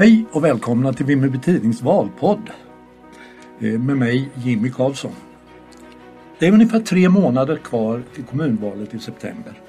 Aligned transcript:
Hej 0.00 0.24
och 0.32 0.44
välkomna 0.44 0.92
till 0.92 1.06
Vimmerby 1.06 1.38
Tidnings 1.38 1.82
valpodd. 1.82 2.50
Eh, 3.60 3.80
med 3.80 3.96
mig 3.96 4.30
Jimmy 4.34 4.70
Karlsson. 4.70 5.12
Det 6.38 6.46
är 6.46 6.52
ungefär 6.52 6.80
tre 6.80 7.08
månader 7.08 7.56
kvar 7.56 8.02
till 8.14 8.24
kommunvalet 8.24 8.94
i 8.94 8.98
september. 8.98 9.60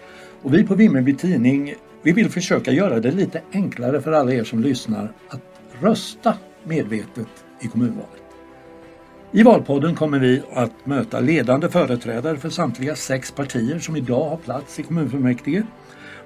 Och 0.42 0.54
vi 0.54 0.64
på 0.64 0.76
Vimmerby 0.76 1.16
Tidning 1.16 1.74
vi 2.02 2.12
vill 2.12 2.30
försöka 2.30 2.72
göra 2.72 3.00
det 3.00 3.12
lite 3.12 3.42
enklare 3.54 4.02
för 4.02 4.12
alla 4.12 4.34
er 4.34 4.44
som 4.44 4.60
lyssnar 4.60 5.14
att 5.28 5.42
rösta 5.82 6.34
medvetet 6.64 7.46
i 7.60 7.68
kommunvalet. 7.68 8.24
I 9.32 9.44
Valpodden 9.44 9.96
kommer 9.96 10.20
vi 10.20 10.42
att 10.54 10.86
möta 10.86 11.20
ledande 11.20 11.70
företrädare 11.70 12.38
för 12.38 12.50
samtliga 12.50 12.96
sex 12.96 13.32
partier 13.32 13.80
som 13.80 13.96
idag 13.96 14.30
har 14.30 14.38
plats 14.38 14.80
i 14.80 14.84
kommunfullmäktige. 14.84 15.64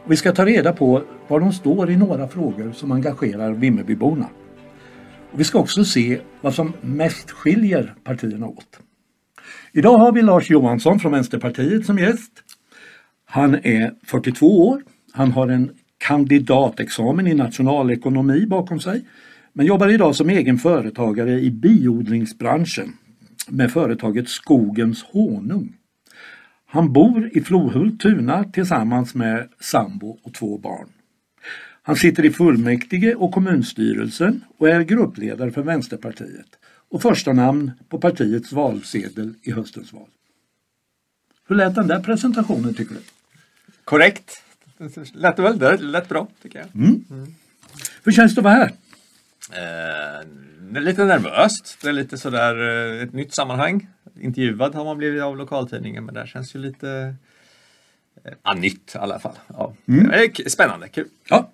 Vi 0.08 0.16
ska 0.16 0.32
ta 0.32 0.46
reda 0.46 0.74
på 0.74 1.04
var 1.28 1.40
de 1.40 1.54
står 1.54 1.92
i 1.92 1.98
några 1.98 2.28
frågor 2.28 2.72
som 2.72 2.92
engagerar 2.92 3.52
Vimmerbyborna. 3.54 4.30
Och 5.32 5.40
vi 5.40 5.44
ska 5.44 5.60
också 5.60 5.86
se 5.86 6.20
vad 6.42 6.54
som 6.54 6.74
mest 6.82 7.32
skiljer 7.32 7.96
partierna 8.04 8.48
åt. 8.48 8.80
Idag 9.72 9.98
har 9.98 10.12
vi 10.12 10.22
Lars 10.22 10.50
Johansson 10.50 11.00
från 11.00 11.12
Vänsterpartiet 11.12 11.86
som 11.86 11.98
gäst. 11.98 12.32
Han 13.26 13.56
är 13.56 13.94
42 14.06 14.68
år. 14.68 14.82
Han 15.12 15.32
har 15.32 15.48
en 15.48 15.72
kandidatexamen 15.98 17.28
i 17.28 17.34
nationalekonomi 17.34 18.46
bakom 18.46 18.80
sig 18.80 19.06
men 19.54 19.66
jobbar 19.66 19.88
idag 19.88 20.16
som 20.16 20.30
egen 20.30 20.58
företagare 20.58 21.40
i 21.40 21.52
biodlingsbranschen 21.52 22.94
med 23.50 23.72
företaget 23.72 24.30
Skogens 24.30 25.04
honung. 25.04 25.74
Han 26.74 26.94
bor 26.94 27.30
i 27.38 27.42
Flohult, 27.42 28.00
Tuna 28.02 28.44
tillsammans 28.44 29.16
med 29.16 29.50
sambo 29.60 30.20
och 30.24 30.34
två 30.34 30.58
barn. 30.58 30.88
Han 31.82 31.96
sitter 31.96 32.26
i 32.26 32.32
fullmäktige 32.32 33.16
och 33.16 33.32
kommunstyrelsen 33.32 34.44
och 34.58 34.70
är 34.70 34.82
gruppledare 34.82 35.52
för 35.52 35.62
Vänsterpartiet 35.62 36.48
och 36.90 37.02
första 37.02 37.34
namn 37.34 37.72
på 37.90 38.00
partiets 38.00 38.52
valsedel 38.52 39.34
i 39.42 39.52
höstens 39.52 39.94
val. 39.94 40.08
Hur 41.48 41.56
lät 41.56 41.76
den 41.76 41.88
där 41.88 42.00
presentationen 42.00 42.74
tycker 42.74 42.96
du? 42.96 43.02
Korrekt. 43.84 44.44
Lät 45.14 45.40
väl? 45.40 45.60
Det 45.60 45.78
lät 45.78 46.10
bra 46.10 46.28
tycker 46.42 46.60
jag. 46.60 46.68
Mm. 46.76 47.06
Mm. 47.10 47.36
Hur 48.04 48.12
känns 48.12 48.36
det 48.36 48.40
att 48.40 48.44
vara 48.44 48.54
här? 48.54 48.72
Eh, 49.52 50.82
lite 50.82 51.06
nervöst. 51.06 51.78
Det 51.82 51.90
är 51.90 51.94
lite 51.94 52.18
sådär 52.18 52.56
eh, 52.96 53.04
ett 53.04 53.14
nytt 53.14 53.34
sammanhang. 53.34 53.88
Intervjuad 54.20 54.76
har 54.76 54.86
man 54.86 54.98
blivit 54.98 55.22
av 55.22 55.38
lokaltidningen 55.38 56.06
men 56.06 56.16
det 56.16 56.28
känns 56.28 56.56
ju 56.56 56.60
lite 56.60 57.16
eh, 58.24 58.56
nytt 58.56 58.96
i 58.96 58.98
alla 58.98 59.20
fall. 59.20 59.36
Ja. 59.48 59.74
Mm. 59.88 60.10
Det 60.10 60.40
är 60.40 60.50
spännande, 60.50 60.88
kul. 60.88 61.08
Ja. 61.30 61.52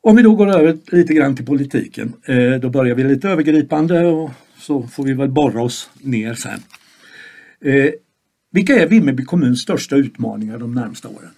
Om 0.00 0.16
vi 0.16 0.22
då 0.22 0.34
går 0.34 0.48
över 0.48 0.78
lite 0.86 1.14
grann 1.14 1.36
till 1.36 1.46
politiken. 1.46 2.12
Eh, 2.24 2.52
då 2.52 2.70
börjar 2.70 2.94
vi 2.94 3.04
lite 3.04 3.28
övergripande 3.28 4.06
och 4.06 4.30
så 4.58 4.82
får 4.82 5.04
vi 5.04 5.12
väl 5.12 5.30
borra 5.30 5.62
oss 5.62 5.90
ner 6.00 6.34
sen. 6.34 6.60
Eh, 7.60 7.92
vilka 8.50 8.74
är 8.74 8.86
Vimmerby 8.86 9.24
kommuns 9.24 9.60
största 9.60 9.96
utmaningar 9.96 10.58
de 10.58 10.74
närmsta 10.74 11.08
åren? 11.08 11.30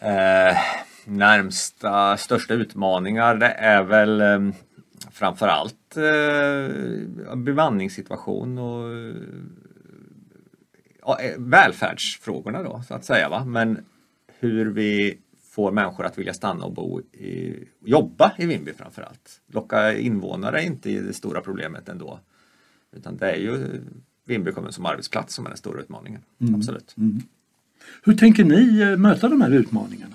Eh, 0.00 0.56
närmsta 1.04 2.16
största 2.16 2.54
utmaningar 2.54 3.34
det 3.34 3.46
är 3.46 3.82
väl 3.82 4.20
eh, 4.20 4.54
framförallt 5.10 5.96
eh, 5.96 7.36
bemanningssituation 7.36 8.58
och 8.58 8.92
eh, 11.20 11.38
välfärdsfrågorna 11.38 12.62
då 12.62 12.82
så 12.88 12.94
att 12.94 13.04
säga. 13.04 13.28
Va? 13.28 13.44
Men 13.44 13.84
hur 14.38 14.66
vi 14.66 15.18
får 15.50 15.72
människor 15.72 16.06
att 16.06 16.18
vilja 16.18 16.34
stanna 16.34 16.64
och 16.64 16.72
bo 16.72 17.00
i, 17.00 17.64
jobba 17.84 18.32
i 18.38 18.46
Vimby 18.46 18.72
framförallt. 18.72 19.40
Locka 19.46 19.98
invånare 19.98 20.62
är 20.62 20.66
inte 20.66 20.90
det 20.90 21.14
stora 21.14 21.40
problemet 21.40 21.88
ändå. 21.88 22.20
Utan 22.92 23.16
det 23.16 23.30
är 23.30 23.36
ju 23.36 23.80
Vimby 24.24 24.52
kommun 24.52 24.72
som 24.72 24.86
arbetsplats 24.86 25.34
som 25.34 25.46
är 25.46 25.50
den 25.50 25.58
stora 25.58 25.80
utmaningen. 25.80 26.22
Mm. 26.40 26.54
Absolut. 26.54 26.94
Mm. 26.96 27.22
Hur 28.02 28.16
tänker 28.16 28.44
ni 28.44 28.80
eh, 28.80 28.96
möta 28.96 29.28
de 29.28 29.40
här 29.40 29.50
utmaningarna? 29.50 30.14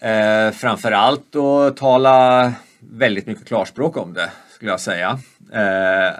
Eh, 0.00 0.52
framförallt 0.52 1.36
att 1.36 1.76
tala 1.76 2.54
väldigt 2.92 3.26
mycket 3.26 3.44
klarspråk 3.44 3.96
om 3.96 4.12
det 4.12 4.32
skulle 4.54 4.70
jag 4.70 4.80
säga. 4.80 5.18
Eh, 5.52 6.18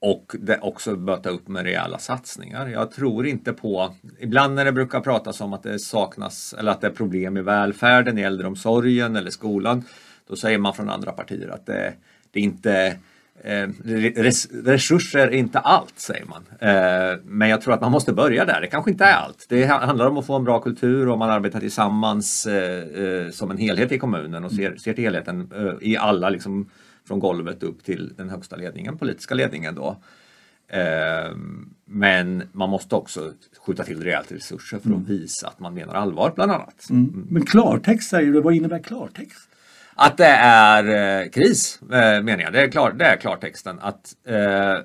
och 0.00 0.36
det 0.38 0.58
också 0.58 0.90
möta 0.90 1.30
upp 1.30 1.48
med 1.48 1.64
rejäla 1.64 1.98
satsningar. 1.98 2.66
Jag 2.66 2.90
tror 2.90 3.26
inte 3.26 3.52
på, 3.52 3.94
ibland 4.18 4.54
när 4.54 4.64
det 4.64 4.72
brukar 4.72 5.00
pratas 5.00 5.40
om 5.40 5.52
att 5.52 5.62
det 5.62 5.78
saknas 5.78 6.54
eller 6.58 6.72
att 6.72 6.80
det 6.80 6.86
är 6.86 6.90
problem 6.90 7.36
i 7.36 7.42
välfärden, 7.42 8.18
i 8.18 8.22
äldreomsorgen 8.22 9.16
eller 9.16 9.30
skolan, 9.30 9.84
då 10.28 10.36
säger 10.36 10.58
man 10.58 10.74
från 10.74 10.90
andra 10.90 11.12
partier 11.12 11.48
att 11.48 11.66
det, 11.66 11.94
det 12.30 12.40
inte 12.40 12.96
Eh, 13.44 13.68
resurser 14.64 15.18
är 15.18 15.30
inte 15.30 15.58
allt, 15.58 15.98
säger 15.98 16.24
man. 16.24 16.44
Eh, 16.60 17.18
men 17.24 17.48
jag 17.48 17.60
tror 17.60 17.74
att 17.74 17.80
man 17.80 17.92
måste 17.92 18.12
börja 18.12 18.44
där. 18.44 18.60
Det 18.60 18.66
kanske 18.66 18.90
inte 18.90 19.04
är 19.04 19.14
allt. 19.14 19.46
Det 19.48 19.64
handlar 19.64 20.06
om 20.06 20.18
att 20.18 20.26
få 20.26 20.36
en 20.36 20.44
bra 20.44 20.60
kultur 20.60 21.08
och 21.08 21.18
man 21.18 21.30
arbetar 21.30 21.60
tillsammans 21.60 22.46
eh, 22.46 23.30
som 23.30 23.50
en 23.50 23.58
helhet 23.58 23.92
i 23.92 23.98
kommunen 23.98 24.44
och 24.44 24.52
ser, 24.52 24.76
ser 24.76 24.92
till 24.92 25.04
helheten 25.04 25.52
i 25.80 25.96
alla, 25.96 26.30
liksom, 26.30 26.70
från 27.08 27.18
golvet 27.18 27.62
upp 27.62 27.84
till 27.84 28.12
den 28.16 28.30
högsta 28.30 28.56
ledningen, 28.56 28.98
politiska 28.98 29.34
ledningen 29.34 29.74
då. 29.74 29.96
Men 31.84 32.42
man 32.52 32.70
måste 32.70 32.94
också 32.94 33.32
skjuta 33.66 33.84
till 33.84 34.02
rejält 34.02 34.32
resurser 34.32 34.78
för 34.78 34.90
att 34.90 34.96
mm. 34.96 35.04
visa 35.04 35.48
att 35.48 35.60
man 35.60 35.74
menar 35.74 35.94
allvar 35.94 36.32
bland 36.34 36.52
annat. 36.52 36.90
Mm. 36.90 37.26
Men 37.30 37.46
klartext 37.46 38.10
säger 38.10 38.32
du, 38.32 38.40
vad 38.40 38.54
innebär 38.54 38.78
klartext? 38.78 39.48
Att 39.98 40.16
det 40.16 40.26
är 40.26 41.22
eh, 41.22 41.30
kris, 41.30 41.80
eh, 41.82 42.22
menar 42.22 42.38
jag. 42.38 42.52
Det 42.52 42.62
är, 42.62 42.68
klar, 42.68 42.92
det 42.92 43.04
är 43.04 43.16
klartexten. 43.16 43.78
Att 43.80 44.16
eh, 44.26 44.78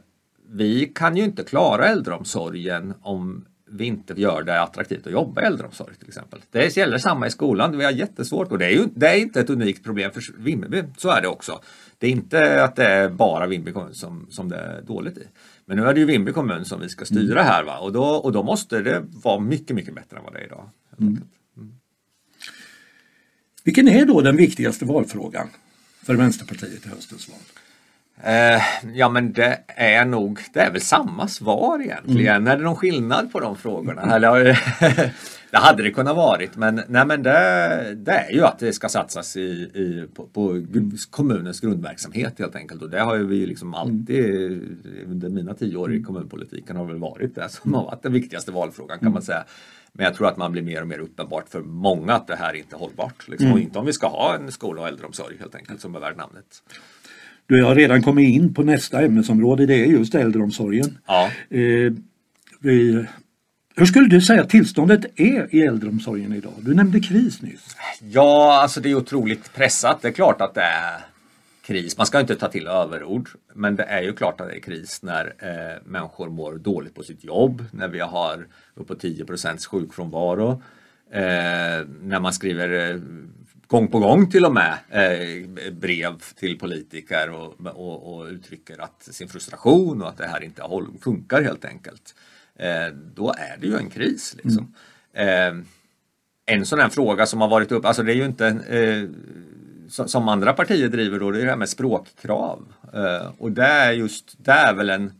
vi 0.49 0.91
kan 0.95 1.17
ju 1.17 1.23
inte 1.23 1.43
klara 1.43 1.87
äldreomsorgen 1.87 2.93
om 3.01 3.45
vi 3.71 3.85
inte 3.85 4.13
gör 4.17 4.43
det 4.43 4.61
attraktivt 4.61 5.07
att 5.07 5.13
jobba 5.13 5.41
i 5.41 5.45
äldreomsorg 5.45 5.95
till 5.95 6.07
exempel. 6.07 6.39
Det 6.51 6.77
gäller 6.77 6.97
samma 6.97 7.27
i 7.27 7.29
skolan. 7.29 7.77
Vi 7.77 7.83
har 7.83 7.91
jättesvårt 7.91 8.51
och 8.51 8.57
det 8.57 8.65
är 8.65 8.69
ju 8.69 8.85
det 8.95 9.07
är 9.07 9.17
inte 9.17 9.39
ett 9.39 9.49
unikt 9.49 9.83
problem 9.83 10.11
för 10.11 10.23
Vimmerby. 10.37 10.83
Så 10.97 11.09
är 11.09 11.21
det 11.21 11.27
också. 11.27 11.59
Det 11.97 12.07
är 12.07 12.11
inte 12.11 12.63
att 12.63 12.75
det 12.75 12.85
är 12.85 13.09
bara 13.09 13.47
Vimmerby 13.47 13.71
kommun 13.71 13.93
som, 13.93 14.27
som 14.29 14.49
det 14.49 14.57
är 14.57 14.81
dåligt 14.81 15.17
i. 15.17 15.27
Men 15.65 15.77
nu 15.77 15.85
är 15.85 15.93
det 15.93 15.99
ju 15.99 16.05
Vimmerby 16.05 16.31
kommun 16.31 16.65
som 16.65 16.81
vi 16.81 16.89
ska 16.89 17.05
styra 17.05 17.43
här 17.43 17.63
va? 17.63 17.77
Och, 17.77 17.91
då, 17.91 18.03
och 18.03 18.31
då 18.31 18.43
måste 18.43 18.79
det 18.81 19.03
vara 19.23 19.39
mycket, 19.39 19.75
mycket 19.75 19.95
bättre 19.95 20.17
än 20.17 20.23
vad 20.23 20.33
det 20.33 20.39
är 20.39 20.45
idag. 20.45 20.69
Mm. 20.99 21.21
Vilken 23.63 23.87
är 23.87 24.05
då 24.05 24.21
den 24.21 24.37
viktigaste 24.37 24.85
valfrågan 24.85 25.47
för 26.03 26.15
Vänsterpartiet 26.15 26.85
i 26.85 26.89
höstens 26.89 27.29
val? 27.29 27.37
Eh, 28.23 28.61
ja 28.93 29.09
men 29.09 29.33
det 29.33 29.59
är 29.67 30.05
nog, 30.05 30.39
det 30.53 30.59
är 30.59 30.71
väl 30.71 30.81
samma 30.81 31.27
svar 31.27 31.81
egentligen. 31.81 32.35
Mm. 32.35 32.47
Är 32.47 32.57
det 32.57 32.63
någon 32.63 32.75
skillnad 32.75 33.31
på 33.31 33.39
de 33.39 33.57
frågorna? 33.57 34.01
Mm. 34.01 34.15
Eller, 34.15 34.43
det 35.51 35.57
hade 35.57 35.83
det 35.83 35.91
kunnat 35.91 36.15
varit 36.15 36.55
men, 36.55 36.81
nej, 36.87 37.05
men 37.05 37.23
det, 37.23 37.95
det 37.95 38.11
är 38.11 38.31
ju 38.31 38.45
att 38.45 38.59
det 38.59 38.73
ska 38.73 38.89
satsas 38.89 39.37
i, 39.37 39.41
i 39.41 40.07
på, 40.13 40.25
på, 40.25 40.65
kommunens 41.09 41.59
grundverksamhet 41.59 42.39
helt 42.39 42.55
enkelt. 42.55 42.81
Och 42.81 42.89
det 42.89 42.99
har 42.99 43.15
ju 43.15 43.25
vi 43.27 43.45
liksom 43.45 43.73
alltid 43.73 44.25
under 45.07 45.29
mina 45.29 45.53
tio 45.53 45.77
år 45.77 45.91
i 45.91 45.95
mm. 45.95 46.05
kommunpolitiken 46.05 46.75
har 46.75 46.85
väl 46.85 46.99
varit 46.99 47.35
det 47.35 47.49
som 47.49 47.73
har 47.73 47.83
varit 47.83 48.03
den 48.03 48.13
viktigaste 48.13 48.51
valfrågan 48.51 48.99
kan 48.99 49.05
man 49.05 49.11
mm. 49.11 49.21
säga. 49.21 49.43
Men 49.93 50.05
jag 50.05 50.15
tror 50.15 50.27
att 50.27 50.37
man 50.37 50.51
blir 50.51 50.61
mer 50.61 50.81
och 50.81 50.87
mer 50.87 50.99
uppenbart 50.99 51.49
för 51.49 51.61
många 51.61 52.13
att 52.13 52.27
det 52.27 52.35
här 52.35 52.49
är 52.49 52.53
inte 52.53 52.75
är 52.75 52.79
hållbart. 52.79 53.27
Liksom. 53.27 53.45
Mm. 53.45 53.53
Och 53.53 53.59
inte 53.59 53.79
om 53.79 53.85
vi 53.85 53.93
ska 53.93 54.07
ha 54.07 54.35
en 54.35 54.51
skola 54.51 54.81
och 54.81 54.87
äldreomsorg 54.87 55.37
helt 55.39 55.55
enkelt 55.55 55.81
som 55.81 55.95
är 55.95 55.99
värd 55.99 56.17
namnet. 56.17 56.45
Du 57.45 57.63
har 57.63 57.75
redan 57.75 58.03
kommit 58.03 58.35
in 58.35 58.53
på 58.53 58.63
nästa 58.63 59.01
ämnesområde, 59.01 59.65
det 59.65 59.75
är 59.75 59.85
just 59.85 60.15
äldreomsorgen. 60.15 60.97
Ja. 61.07 61.29
Eh, 61.49 61.93
vi, 62.59 63.05
hur 63.75 63.85
skulle 63.85 64.07
du 64.07 64.21
säga 64.21 64.41
att 64.41 64.49
tillståndet 64.49 65.19
är 65.19 65.55
i 65.55 65.61
äldreomsorgen 65.61 66.33
idag? 66.33 66.53
Du 66.59 66.73
nämnde 66.73 66.99
kris 66.99 67.41
nyss. 67.41 67.75
Ja, 68.01 68.61
alltså 68.61 68.81
det 68.81 68.89
är 68.89 68.95
otroligt 68.95 69.53
pressat. 69.53 70.01
Det 70.01 70.07
är 70.07 70.11
klart 70.11 70.41
att 70.41 70.53
det 70.53 70.61
är 70.61 71.10
kris. 71.61 71.97
Man 71.97 72.05
ska 72.05 72.19
inte 72.19 72.35
ta 72.35 72.47
till 72.47 72.67
överord, 72.67 73.29
men 73.53 73.75
det 73.75 73.83
är 73.83 74.01
ju 74.01 74.13
klart 74.13 74.41
att 74.41 74.47
det 74.47 74.55
är 74.55 74.59
kris 74.59 75.03
när 75.03 75.33
eh, 75.39 75.81
människor 75.85 76.29
mår 76.29 76.55
dåligt 76.55 76.95
på 76.95 77.03
sitt 77.03 77.23
jobb, 77.23 77.65
när 77.71 77.87
vi 77.87 77.99
har 77.99 78.47
uppåt 78.75 78.99
10 78.99 79.25
sjukfrånvaro, 79.71 80.63
eh, 81.11 81.21
när 82.01 82.19
man 82.19 82.33
skriver 82.33 82.89
eh, 82.89 83.01
gång 83.67 83.87
på 83.87 83.99
gång 83.99 84.29
till 84.29 84.45
och 84.45 84.53
med 84.53 84.77
eh, 84.89 85.71
brev 85.71 86.19
till 86.35 86.59
politiker 86.59 87.29
och, 87.29 87.65
och, 87.65 88.13
och, 88.13 88.25
uttrycker 88.27 88.81
att 88.81 89.03
sin 89.03 89.27
frustration 89.27 90.01
och 90.01 90.09
att 90.09 90.17
det 90.17 90.27
här 90.27 90.43
inte 90.43 90.63
funkar 91.01 91.41
helt 91.41 91.65
enkelt. 91.65 92.15
Eh, 92.55 92.87
då 93.15 93.33
är 93.37 93.57
det 93.59 93.67
ju 93.67 93.77
en 93.77 93.89
kris. 93.89 94.35
Liksom. 94.43 94.73
Mm. 95.13 95.57
Eh, 95.57 95.65
en 96.45 96.65
sån 96.65 96.79
här 96.79 96.89
fråga 96.89 97.25
som 97.25 97.41
har 97.41 97.47
varit 97.47 97.71
upp, 97.71 97.85
alltså 97.85 98.03
det 98.03 98.13
är 98.13 98.15
ju 98.15 98.25
inte 98.25 98.47
eh, 98.47 99.09
som 99.91 100.29
andra 100.29 100.53
partier 100.53 100.89
driver 100.89 101.19
då, 101.19 101.31
det 101.31 101.37
är 101.37 101.43
det 101.43 101.49
här 101.49 101.57
med 101.57 101.69
språkkrav. 101.69 102.73
Eh, 102.93 103.31
och 103.37 103.51
det 103.51 103.65
är 103.65 103.91
just, 103.91 104.35
det 104.37 104.51
är 104.51 104.73
väl 104.73 104.89
en, 104.89 105.13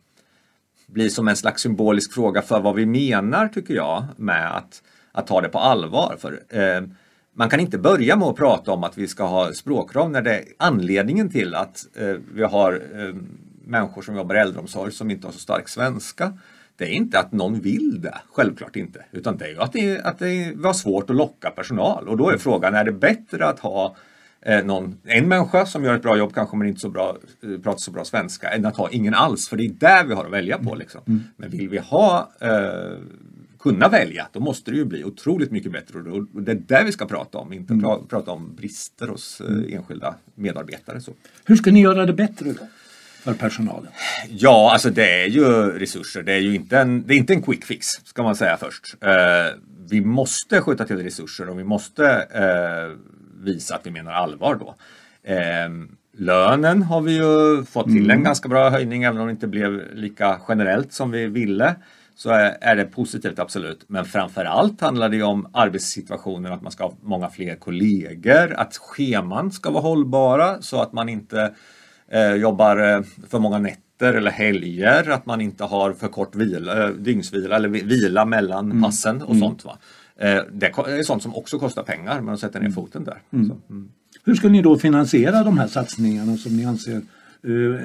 blir 0.88 1.10
som 1.10 1.28
en 1.28 1.36
slags 1.36 1.62
symbolisk 1.62 2.14
fråga 2.14 2.42
för 2.42 2.60
vad 2.60 2.76
vi 2.76 2.86
menar 2.86 3.48
tycker 3.48 3.74
jag 3.74 4.06
med 4.18 4.58
att, 4.58 4.84
att 5.12 5.28
ta 5.28 5.42
det 5.42 5.50
på 5.50 5.60
allvar. 5.60 6.16
För 6.20 6.44
eh, 6.50 6.82
man 7.34 7.50
kan 7.50 7.60
inte 7.60 7.78
börja 7.78 8.16
med 8.16 8.28
att 8.28 8.36
prata 8.36 8.72
om 8.72 8.84
att 8.84 8.98
vi 8.98 9.08
ska 9.08 9.24
ha 9.24 9.54
språkkrav 9.54 10.12
när 10.12 10.22
det 10.22 10.36
är 10.36 10.44
anledningen 10.58 11.30
till 11.30 11.56
att 11.56 11.88
eh, 11.96 12.16
vi 12.34 12.44
har 12.44 12.74
eh, 12.74 13.16
människor 13.66 14.02
som 14.02 14.16
jobbar 14.16 14.36
i 14.36 14.40
äldreomsorg 14.40 14.92
som 14.92 15.12
inte 15.12 15.28
har 15.28 15.32
så 15.32 15.40
stark 15.40 15.70
svenska. 15.70 16.38
Det 16.76 16.86
är 16.86 16.90
inte 16.90 17.20
att 17.20 17.32
någon 17.32 17.60
vill 17.60 18.02
det, 18.02 18.18
självklart 18.34 18.76
inte. 18.76 19.06
Utan 19.12 19.38
det 19.38 19.46
är 19.46 19.60
att 19.60 19.74
det, 19.74 20.02
att 20.02 20.20
det 20.20 20.54
var 20.56 20.74
svårt 20.74 21.10
att 21.10 21.16
locka 21.16 21.50
personal. 21.50 22.08
Och 22.08 22.18
då 22.18 22.30
är 22.30 22.38
frågan, 22.38 22.76
är 22.76 22.84
det 22.84 22.92
bättre 22.92 23.46
att 23.46 23.60
ha 23.60 23.96
någon, 24.64 24.98
en 25.04 25.28
människa 25.28 25.66
som 25.66 25.84
gör 25.84 25.96
ett 25.96 26.02
bra 26.02 26.18
jobb 26.18 26.34
kanske 26.34 26.58
men 26.58 26.68
inte 26.68 26.80
så 26.80 26.90
bra, 26.90 27.18
eh, 27.44 27.62
pratar 27.62 27.80
så 27.80 27.92
bra 27.92 28.06
svenska 28.06 28.50
än 28.50 28.66
att 28.66 28.78
ha 28.78 28.90
ingen 28.90 29.14
alls. 29.14 29.48
För 29.48 29.58
det 29.58 29.66
är 29.66 29.70
där 29.70 30.06
vi 30.06 30.14
har 30.14 30.26
att 30.26 30.32
välja 30.32 30.58
på. 30.58 30.76
Liksom. 30.76 31.02
Mm. 31.08 31.24
Men 31.38 31.50
vill 31.50 31.70
vi 31.70 31.78
ha 31.78 32.32
eh, 32.42 33.00
kunna 33.60 33.88
välja, 33.88 34.28
då 34.32 34.40
måste 34.40 34.72
det 34.72 34.78
ju 34.78 34.86
bli 34.86 35.04
otroligt 35.04 35.52
mycket 35.52 35.72
bättre. 35.72 36.00
Och 36.00 36.42
det 36.42 36.52
är 36.52 36.62
det 36.68 36.84
vi 36.86 36.92
ska 36.92 37.06
prata 37.06 37.38
om, 37.38 37.54
inte 37.54 37.74
mm. 37.74 37.86
pra 37.86 38.00
prata 38.10 38.32
om 38.32 38.56
brister 38.56 39.08
hos 39.08 39.42
eh, 39.42 39.76
enskilda 39.76 40.16
medarbetare. 40.36 41.02
Så. 41.02 41.12
Hur 41.46 41.56
ska 41.56 41.72
ni 41.72 41.82
göra 41.82 42.06
det 42.06 42.14
bättre 42.14 42.52
då? 42.52 42.68
för 43.24 43.34
personalen? 43.34 43.92
Ja, 44.30 44.72
alltså 44.74 44.90
det 44.90 45.24
är 45.24 45.28
ju 45.28 45.44
resurser. 45.80 46.24
Det 46.24 46.34
är 46.34 46.40
ju 46.40 46.56
inte 46.56 46.78
en, 46.78 47.08
det 47.08 47.14
är 47.14 47.18
inte 47.18 47.34
en 47.34 47.42
quick 47.42 47.66
fix, 47.66 47.88
ska 47.88 48.24
man 48.24 48.36
säga 48.36 48.58
först. 48.58 48.96
Eh, 49.02 49.58
vi 49.90 50.02
måste 50.02 50.62
skjuta 50.62 50.86
till 50.86 51.04
resurser 51.04 51.50
och 51.50 51.60
vi 51.60 51.64
måste 51.64 52.06
eh, 52.34 52.98
visa 53.42 53.76
att 53.76 53.86
vi 53.86 53.92
menar 53.92 54.12
allvar 54.12 54.56
då. 54.56 54.76
Eh, 55.24 55.70
lönen 56.18 56.84
har 56.84 57.02
vi 57.02 57.16
ju 57.16 57.66
fått 57.66 57.86
till 57.86 58.06
mm. 58.06 58.18
en 58.18 58.24
ganska 58.24 58.50
bra 58.50 58.70
höjning, 58.70 59.04
även 59.04 59.22
om 59.22 59.28
det 59.28 59.32
inte 59.32 59.48
blev 59.48 59.96
lika 59.96 60.42
generellt 60.48 60.94
som 60.94 61.12
vi 61.12 61.28
ville 61.28 61.76
så 62.22 62.30
är, 62.62 62.76
det 62.76 62.86
positivt 62.86 63.40
absolut. 63.40 63.84
Men 63.88 64.06
framförallt 64.06 64.82
handlar 64.82 65.10
det 65.10 65.24
om 65.24 65.48
arbetssituationen, 65.54 66.54
att 66.54 66.62
man 66.62 66.72
ska 66.72 66.84
ha 66.84 66.94
många 67.02 67.30
fler 67.30 67.56
kollegor, 67.56 68.54
att 68.54 68.78
scheman 68.78 69.52
ska 69.52 69.72
vara 69.72 69.82
hållbara 69.82 70.62
så 70.62 70.82
att 70.82 70.94
man 70.94 71.10
inte 71.10 71.54
eh, 72.12 72.34
jobbar 72.34 72.78
eh, 72.78 73.02
för 73.30 73.40
många 73.40 73.58
nätter 73.58 74.14
eller 74.14 74.32
helger, 74.32 75.10
att 75.10 75.26
man 75.26 75.42
inte 75.42 75.64
har 75.64 75.94
för 75.94 76.08
kort 76.08 76.36
vila, 76.36 76.84
eh, 76.84 76.90
dygnsvila 76.90 77.56
eller 77.56 77.70
vila 77.70 78.26
mellan 78.26 78.66
mm. 78.66 78.84
passen 78.84 79.22
och 79.22 79.36
mm. 79.36 79.40
sånt. 79.40 79.66
Va? 79.66 79.78
Eh, 80.22 80.44
det 80.52 80.66
är 80.66 81.04
sånt 81.04 81.24
som 81.24 81.36
också 81.36 81.60
kostar 81.60 81.84
pengar, 81.84 82.22
men 82.22 82.34
att 82.34 82.40
sätta 82.40 82.60
ner 82.60 82.66
mm. 82.66 82.76
foten 82.76 83.04
där. 83.04 83.22
Mm. 83.34 83.52
Mm. 83.70 83.92
Hur 84.24 84.36
ska 84.36 84.50
ni 84.50 84.62
då 84.62 84.78
finansiera 84.78 85.44
de 85.44 85.58
här 85.58 85.68
satsningarna 85.68 86.38
som 86.38 86.58
ni 86.58 86.66
anser 86.66 87.02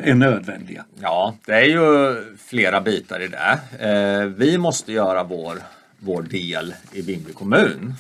är 0.03 0.15
nödvändiga? 0.15 0.85
Ja, 1.01 1.37
det 1.47 1.53
är 1.53 1.65
ju 1.65 2.15
flera 2.37 2.81
bitar 2.81 3.21
i 3.23 3.29
det. 3.29 4.29
Vi 4.37 4.59
måste 4.59 4.93
göra 4.93 5.25
vår, 5.25 5.59
vår 5.99 6.23
del 6.23 6.75
i 6.93 7.03
Vimmerby 7.03 7.33
kommun 7.33 7.95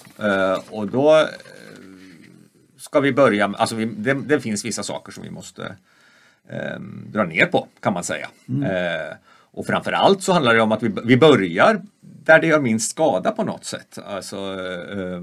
och 0.70 0.86
då 0.86 1.26
ska 2.76 3.00
vi 3.00 3.12
börja, 3.12 3.54
alltså 3.58 3.74
vi, 3.74 3.84
det, 3.84 4.14
det 4.14 4.40
finns 4.40 4.64
vissa 4.64 4.82
saker 4.82 5.12
som 5.12 5.22
vi 5.22 5.30
måste 5.30 5.76
eh, 6.48 6.80
dra 7.12 7.24
ner 7.24 7.46
på 7.46 7.68
kan 7.80 7.92
man 7.92 8.04
säga. 8.04 8.28
Mm. 8.48 8.62
Och 9.56 9.66
framförallt 9.66 10.22
så 10.22 10.32
handlar 10.32 10.54
det 10.54 10.60
om 10.60 10.72
att 10.72 10.82
vi, 10.82 10.94
vi 11.04 11.16
börjar 11.16 11.82
där 12.00 12.40
det 12.40 12.46
gör 12.46 12.60
minst 12.60 12.90
skada 12.90 13.30
på 13.30 13.44
något 13.44 13.64
sätt. 13.64 13.98
Alltså 14.06 14.36
eh, 14.92 15.20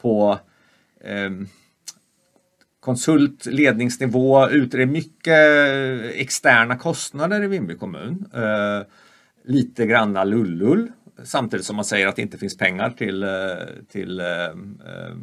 på 0.00 0.38
eh, 1.04 1.30
konsultledningsnivå, 2.80 4.48
utreder 4.48 4.92
mycket 4.92 5.36
externa 6.14 6.76
kostnader 6.76 7.42
i 7.42 7.46
Vimmerby 7.46 7.74
kommun. 7.74 8.24
Eh, 8.34 8.86
lite 9.44 9.86
granna 9.86 10.24
lullull 10.24 10.92
samtidigt 11.22 11.66
som 11.66 11.76
man 11.76 11.84
säger 11.84 12.06
att 12.06 12.16
det 12.16 12.22
inte 12.22 12.38
finns 12.38 12.56
pengar 12.56 12.90
till, 12.90 13.22
eh, 13.22 13.28
till 13.92 14.20
eh, 14.20 14.26
eh, 14.26 15.14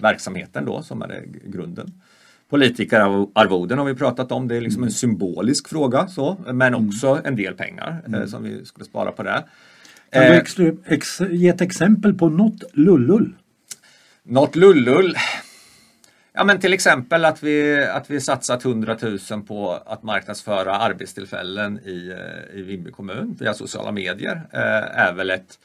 verksamheten 0.00 0.64
då 0.64 0.82
som 0.82 1.02
är 1.02 1.24
grunden. 1.44 2.02
Politikerarvoden 2.50 3.78
har 3.78 3.84
vi 3.84 3.94
pratat 3.94 4.32
om, 4.32 4.48
det 4.48 4.56
är 4.56 4.60
liksom 4.60 4.82
en 4.82 4.90
symbolisk 4.90 5.68
fråga 5.68 6.08
så, 6.08 6.36
men 6.46 6.74
mm. 6.74 6.88
också 6.88 7.20
en 7.24 7.36
del 7.36 7.54
pengar 7.54 8.02
eh, 8.06 8.14
mm. 8.14 8.28
som 8.28 8.42
vi 8.42 8.64
skulle 8.64 8.84
spara 8.84 9.12
på 9.12 9.22
det. 9.22 9.44
Kan 10.10 10.22
du 10.22 10.28
eh, 10.28 10.36
ex, 10.36 10.56
ex, 10.84 11.20
ge 11.20 11.48
ett 11.48 11.60
exempel 11.60 12.14
på 12.14 12.28
något 12.28 12.62
lullull? 12.72 13.34
Något 14.22 14.56
lullull? 14.56 15.16
Ja 16.32 16.44
men 16.44 16.60
till 16.60 16.72
exempel 16.72 17.24
att 17.24 17.42
vi, 17.42 17.84
att 17.84 18.10
vi 18.10 18.20
satsat 18.20 18.64
100 18.64 18.96
000 19.30 19.42
på 19.42 19.72
att 19.86 20.02
marknadsföra 20.02 20.76
arbetstillfällen 20.76 21.78
i, 21.78 22.08
eh, 22.08 22.58
i 22.58 22.62
Vimmerby 22.62 22.90
kommun 22.90 23.36
via 23.40 23.54
sociala 23.54 23.92
medier 23.92 24.42
är 24.50 25.12
väl 25.12 25.30
ett, 25.30 25.58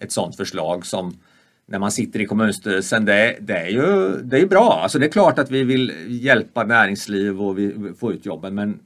ett 0.00 0.12
sådant 0.12 0.36
förslag 0.36 0.86
som 0.86 1.18
när 1.66 1.78
man 1.78 1.90
sitter 1.90 2.20
i 2.20 2.26
kommunstyrelsen, 2.26 3.04
det, 3.04 3.36
det, 3.40 3.56
är 3.56 3.68
ju 3.68 4.16
det 4.22 4.40
är 4.40 4.46
bra. 4.46 4.80
Alltså 4.82 4.98
det 4.98 5.06
är 5.06 5.10
klart 5.10 5.38
att 5.38 5.50
vi 5.50 5.64
vill 5.64 5.92
hjälpa 6.06 6.64
näringsliv 6.64 7.42
och 7.42 7.58
vi, 7.58 7.94
få 7.98 8.12
ut 8.12 8.26
jobben 8.26 8.54
men 8.54 8.78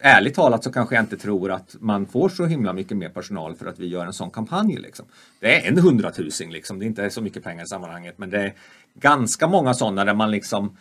ärligt 0.00 0.34
talat 0.34 0.64
så 0.64 0.72
kanske 0.72 0.94
jag 0.94 1.02
inte 1.02 1.16
tror 1.16 1.50
att 1.50 1.76
man 1.80 2.06
får 2.06 2.28
så 2.28 2.44
himla 2.44 2.72
mycket 2.72 2.96
mer 2.96 3.08
personal 3.08 3.54
för 3.54 3.66
att 3.66 3.78
vi 3.78 3.86
gör 3.86 4.06
en 4.06 4.12
sån 4.12 4.30
kampanj. 4.30 4.76
Liksom. 4.76 5.06
Det 5.40 5.56
är 5.56 5.68
en 5.68 5.78
hundratusing, 5.78 6.52
liksom. 6.52 6.78
det 6.78 6.84
är 6.84 6.86
inte 6.86 7.10
så 7.10 7.20
mycket 7.20 7.44
pengar 7.44 7.64
i 7.64 7.66
sammanhanget 7.66 8.18
men 8.18 8.30
det 8.30 8.40
är 8.40 8.54
ganska 8.94 9.46
många 9.46 9.74
sådana 9.74 10.04
där 10.04 10.14
man 10.14 10.30
liksom 10.30 10.76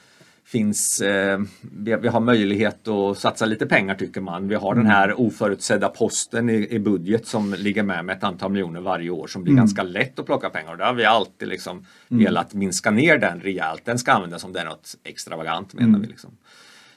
finns, 0.47 1.01
eh, 1.01 1.39
vi, 1.61 1.95
vi, 1.95 2.07
har 2.07 2.19
möjlighet 2.19 2.87
att 2.87 3.17
satsa 3.17 3.45
lite 3.45 3.65
pengar 3.65 3.95
tycker 3.95 4.21
man. 4.21 4.47
Vi 4.47 4.55
har 4.55 4.71
mm. 4.71 4.83
den 4.83 4.93
här 4.93 5.19
oförutsedda 5.19 5.89
posten 5.89 6.49
i, 6.49 6.67
i, 6.69 6.79
budget 6.79 7.27
som 7.27 7.53
ligger 7.53 7.83
med 7.83 8.05
med 8.05 8.17
ett 8.17 8.23
antal 8.23 8.51
miljoner 8.51 8.81
varje 8.81 9.09
år 9.09 9.27
som 9.27 9.43
blir 9.43 9.51
mm. 9.51 9.61
ganska 9.61 9.83
lätt 9.83 10.19
att 10.19 10.25
plocka 10.25 10.49
pengar 10.49 10.71
och 10.71 10.77
där 10.77 10.85
har 10.85 10.93
vi 10.93 11.05
alltid 11.05 11.47
liksom 11.47 11.85
mm. 12.11 12.23
velat 12.23 12.53
minska 12.53 12.91
ner 12.91 13.17
den 13.17 13.39
rejält. 13.39 13.85
Den 13.85 13.99
ska 13.99 14.11
användas 14.11 14.43
om 14.43 14.53
det 14.53 14.59
är 14.59 14.65
något 14.65 14.95
extravagant 15.03 15.73
menar 15.73 15.87
mm. 15.87 16.01
vi. 16.01 16.07
Liksom. 16.07 16.37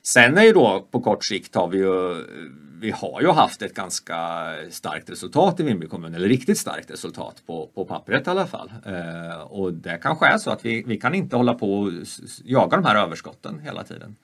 Sen 0.03 0.38
är 0.38 0.43
ju 0.43 0.53
då 0.53 0.88
på 0.91 1.00
kort 1.00 1.25
sikt 1.25 1.55
har 1.55 1.69
vi 1.69 1.79
ju 1.79 2.25
vi 2.81 2.91
har 2.91 3.21
ju 3.21 3.29
haft 3.29 3.62
ett 3.62 3.75
ganska 3.75 4.17
starkt 4.71 5.11
resultat 5.11 5.61
i 5.61 5.62
Vimmerby 5.62 5.87
kommun, 5.87 6.15
eller 6.15 6.29
riktigt 6.29 6.59
starkt 6.59 6.91
resultat 6.91 7.43
på, 7.47 7.71
på 7.75 7.85
pappret 7.85 8.27
i 8.27 8.31
alla 8.31 8.47
fall. 8.47 8.73
Eh, 8.87 9.41
och 9.41 9.73
det 9.73 9.99
kanske 10.03 10.27
är 10.27 10.38
så 10.38 10.50
att 10.50 10.65
vi, 10.65 10.82
vi 10.87 10.97
kan 10.97 11.15
inte 11.15 11.37
hålla 11.37 11.55
på 11.55 11.81
och 11.81 11.93
jaga 12.44 12.77
de 12.77 12.85
här 12.85 12.97
överskotten 12.97 13.59
hela 13.59 13.85
tiden. 13.85 14.17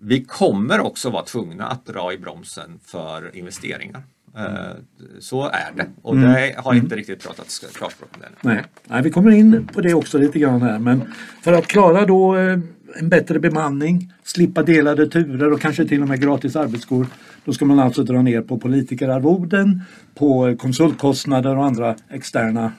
Vi 0.00 0.24
kommer 0.24 0.80
också 0.80 1.10
vara 1.10 1.24
tvungna 1.24 1.66
att 1.66 1.86
dra 1.86 2.12
i 2.12 2.18
bromsen 2.18 2.80
för 2.84 3.36
investeringar. 3.36 4.02
Mm. 4.36 4.76
Så 5.20 5.44
är 5.44 5.72
det 5.76 5.86
och 6.02 6.14
mm. 6.14 6.32
det 6.32 6.54
har 6.58 6.74
inte 6.74 6.86
mm. 6.86 6.98
riktigt 6.98 7.22
pratats 7.22 7.58
klarspråk 7.58 8.08
om 8.14 8.20
det. 8.20 8.28
Nej. 8.40 8.64
Nej, 8.84 9.02
vi 9.02 9.10
kommer 9.10 9.30
in 9.30 9.68
på 9.74 9.80
det 9.80 9.94
också 9.94 10.18
lite 10.18 10.38
grann 10.38 10.62
här 10.62 10.78
men 10.78 11.14
för 11.42 11.52
att 11.52 11.66
klara 11.66 12.06
då 12.06 12.36
eh, 12.36 12.58
en 12.96 13.08
bättre 13.08 13.38
bemanning, 13.38 14.12
slippa 14.24 14.62
delade 14.62 15.06
turer 15.06 15.52
och 15.52 15.60
kanske 15.60 15.84
till 15.84 16.02
och 16.02 16.08
med 16.08 16.22
gratis 16.22 16.56
arbetsskor. 16.56 17.06
Då 17.44 17.52
ska 17.52 17.64
man 17.64 17.78
alltså 17.78 18.02
dra 18.02 18.22
ner 18.22 18.42
på 18.42 18.58
politikerarvoden, 18.58 19.82
på 20.14 20.56
konsultkostnader 20.56 21.56
och 21.56 21.64
andra 21.64 21.96
externa 22.10 22.72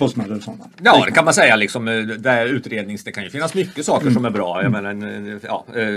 kostnader 0.00 0.36
och 0.36 0.42
sådana. 0.42 0.64
Ja, 0.82 1.04
det 1.06 1.12
kan 1.12 1.24
man 1.24 1.34
säga. 1.34 1.56
Liksom, 1.56 1.88
eh, 1.88 2.02
där 2.02 2.46
utrednings, 2.46 3.04
det 3.04 3.12
kan 3.12 3.24
ju 3.24 3.30
finnas 3.30 3.54
mycket 3.54 3.84
saker 3.84 4.02
mm. 4.02 4.14
som 4.14 4.24
är 4.24 4.30
bra. 4.30 4.62
Jag 4.62 4.72
menar, 4.72 4.90
en, 4.90 5.40
ja, 5.42 5.66
eh, 5.74 5.88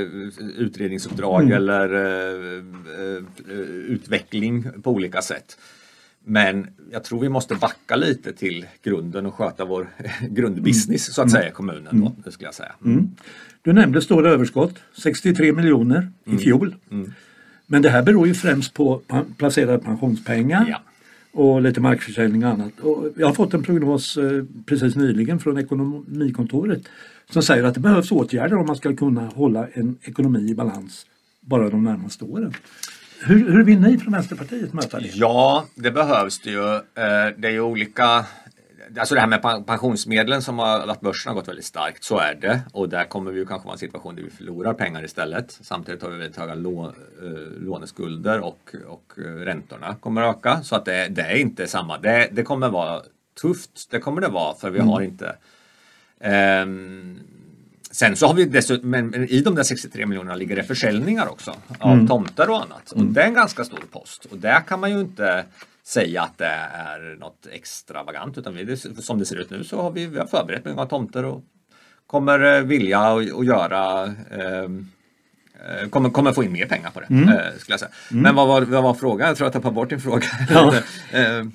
utredningsuppdrag 0.58 1.42
mm. 1.42 1.54
eller 1.54 1.94
uh, 1.94 2.64
utveckling 3.88 4.66
på 4.84 4.92
olika 4.92 5.22
sätt. 5.22 5.58
Men 6.24 6.68
jag 6.92 7.04
tror 7.04 7.20
vi 7.20 7.30
måste 7.30 7.56
backa 7.56 7.96
lite 7.96 8.34
till 8.34 8.66
grunden 8.84 9.26
och 9.26 9.34
sköta 9.34 9.66
vår 9.66 9.88
grundbusiness 10.30 11.08
mm. 11.08 11.14
så 11.14 11.22
att 11.22 11.32
säga 11.32 11.50
i 11.50 11.52
kommunen. 11.52 11.88
Då, 11.92 12.08
mm. 12.08 12.32
skulle 12.32 12.48
jag 12.48 12.56
säga. 12.56 12.72
Mm. 12.86 13.10
Du 13.62 13.74
nämnde 13.74 14.02
stora 14.02 14.32
överskott, 14.32 14.80
63 14.98 15.52
miljoner 15.52 16.08
i 16.26 16.30
mm. 16.30 16.40
fjol. 16.40 16.76
Mm. 16.92 17.14
Men 17.66 17.82
det 17.82 17.90
här 17.90 18.04
beror 18.04 18.28
ju 18.28 18.34
främst 18.34 18.74
på 18.74 19.02
placerade 19.38 19.80
pensionspengar 19.80 20.66
ja. 20.70 20.82
och 21.32 21.62
lite 21.62 21.82
markförsäljning 21.82 22.46
och 22.46 22.52
annat. 22.52 22.80
Och 22.80 23.10
jag 23.18 23.28
har 23.28 23.34
fått 23.34 23.54
en 23.54 23.64
prognos 23.64 24.18
eh, 24.18 24.44
precis 24.66 24.96
nyligen 24.96 25.40
från 25.40 25.58
Ekonomikontoret 25.58 26.82
som 27.30 27.44
säger 27.44 27.64
att 27.64 27.74
det 27.74 27.80
behövs 27.80 28.12
åtgärder 28.12 28.58
om 28.58 28.66
man 28.66 28.76
ska 28.76 28.96
kunna 28.96 29.26
hålla 29.26 29.68
en 29.74 29.98
ekonomi 30.02 30.50
i 30.52 30.56
balans 30.56 31.06
bara 31.40 31.70
de 31.70 31.84
närmaste 31.84 32.26
åren. 32.26 32.54
Hur, 33.26 33.52
hur 33.52 33.64
vill 33.64 33.80
ni 33.80 33.98
från 33.98 34.14
Vänsterpartiet 34.14 34.74
möta 34.74 35.00
det? 35.00 35.08
Ja, 35.14 35.66
det 35.76 35.92
behövs 35.92 36.40
det 36.40 36.50
ju. 36.50 36.76
Eh, 36.76 36.82
det 37.38 37.48
är 37.48 37.52
ju 37.52 37.62
olika 37.62 38.26
Alltså 38.98 39.16
det 39.16 39.22
här 39.22 39.28
med 39.28 39.66
pensionsmedlen 39.68 40.42
som 40.42 40.60
har, 40.60 40.80
att 40.88 41.02
börsen 41.02 41.30
har 41.30 41.36
gått 41.36 41.48
väldigt 41.48 41.66
starkt, 41.66 42.04
så 42.04 42.18
är 42.18 42.36
det. 42.36 42.62
Och 42.74 42.90
där 42.90 43.06
kommer 43.06 43.32
vi 43.32 43.40
ju 43.40 43.46
kanske 43.46 43.66
vara 43.66 43.74
en 43.74 43.80
situation 43.80 44.16
där 44.16 44.24
vi 44.24 44.30
förlorar 44.30 44.74
pengar 44.74 45.06
istället. 45.06 45.60
Samtidigt 45.62 46.02
har 46.02 46.10
vi 46.10 46.18
väldigt 46.18 46.38
höga 46.38 46.56
lå, 46.56 46.86
eh, 46.86 46.92
låneskulder 47.60 48.40
och, 48.40 48.76
och 48.88 49.14
räntorna 49.18 49.96
kommer 49.96 50.22
att 50.22 50.38
öka. 50.38 50.62
Så 50.64 50.76
att 50.76 50.86
det, 50.86 51.08
det 51.08 51.22
är 51.22 51.36
inte 51.36 51.68
samma. 51.68 51.98
Det, 51.98 52.30
det, 52.32 52.44
kommer 52.44 52.70
vara 52.70 53.02
tufft, 53.42 53.92
det 53.92 54.00
kommer 54.00 54.22
det 54.22 54.28
vara 54.28 54.56
för 54.56 54.70
vi 54.70 54.80
mm. 54.80 54.90
har 54.90 55.02
inte 55.02 55.36
um, 56.64 57.20
Sen 57.94 58.16
så 58.16 58.28
har 58.28 58.34
vi 58.34 58.46
dessutom, 58.46 58.90
men 58.90 59.16
i 59.30 59.42
de 59.42 59.56
där 59.56 59.64
63 59.64 60.06
miljonerna 60.06 60.36
ligger 60.36 60.56
det 60.56 60.64
försäljningar 60.64 61.28
också 61.28 61.56
av 61.80 61.94
mm. 61.94 62.08
tomter 62.08 62.50
och 62.50 62.56
annat. 62.56 62.92
Och 62.92 63.02
mm. 63.02 63.14
det 63.14 63.22
är 63.22 63.28
en 63.28 63.34
ganska 63.34 63.64
stor 63.64 63.84
post. 63.92 64.26
Och 64.26 64.38
där 64.38 64.60
kan 64.60 64.80
man 64.80 64.92
ju 64.92 65.00
inte 65.00 65.46
säga 65.84 66.22
att 66.22 66.38
det 66.38 66.46
är 66.74 67.18
något 67.20 67.48
extravagant 67.52 68.38
utan 68.38 68.56
vi, 68.56 68.78
som 68.78 69.20
det 69.20 69.26
ser 69.26 69.36
ut 69.36 69.50
nu 69.50 69.64
så 69.64 69.82
har 69.82 69.92
vi, 69.92 70.06
vi 70.06 70.20
har 70.20 70.26
förberett 70.26 70.66
många 70.66 70.86
tomter 70.86 71.26
och 71.26 71.44
kommer 72.08 72.62
vilja 72.62 73.00
att 73.00 73.46
göra 73.46 74.06
eh, 74.06 74.70
Kommer, 75.90 76.10
kommer 76.10 76.32
få 76.32 76.44
in 76.44 76.52
mer 76.52 76.66
pengar 76.66 76.90
på 76.90 77.00
det. 77.00 77.06
Mm. 77.10 77.30
Eh, 77.30 77.36
skulle 77.58 77.74
jag 77.74 77.80
säga. 77.80 77.92
Mm. 78.12 78.24
Men 78.24 78.36
vad 78.36 78.48
var, 78.48 78.62
vad 78.62 78.84
var 78.84 78.94
frågan? 78.94 79.28
Jag 79.28 79.38
tror 79.38 79.46
jag 79.46 79.54
tappade 79.54 79.76
bort 79.76 79.90
din 79.90 80.02
fråga. 80.02 80.26
Ja. 80.50 80.76
eh, 81.12 81.46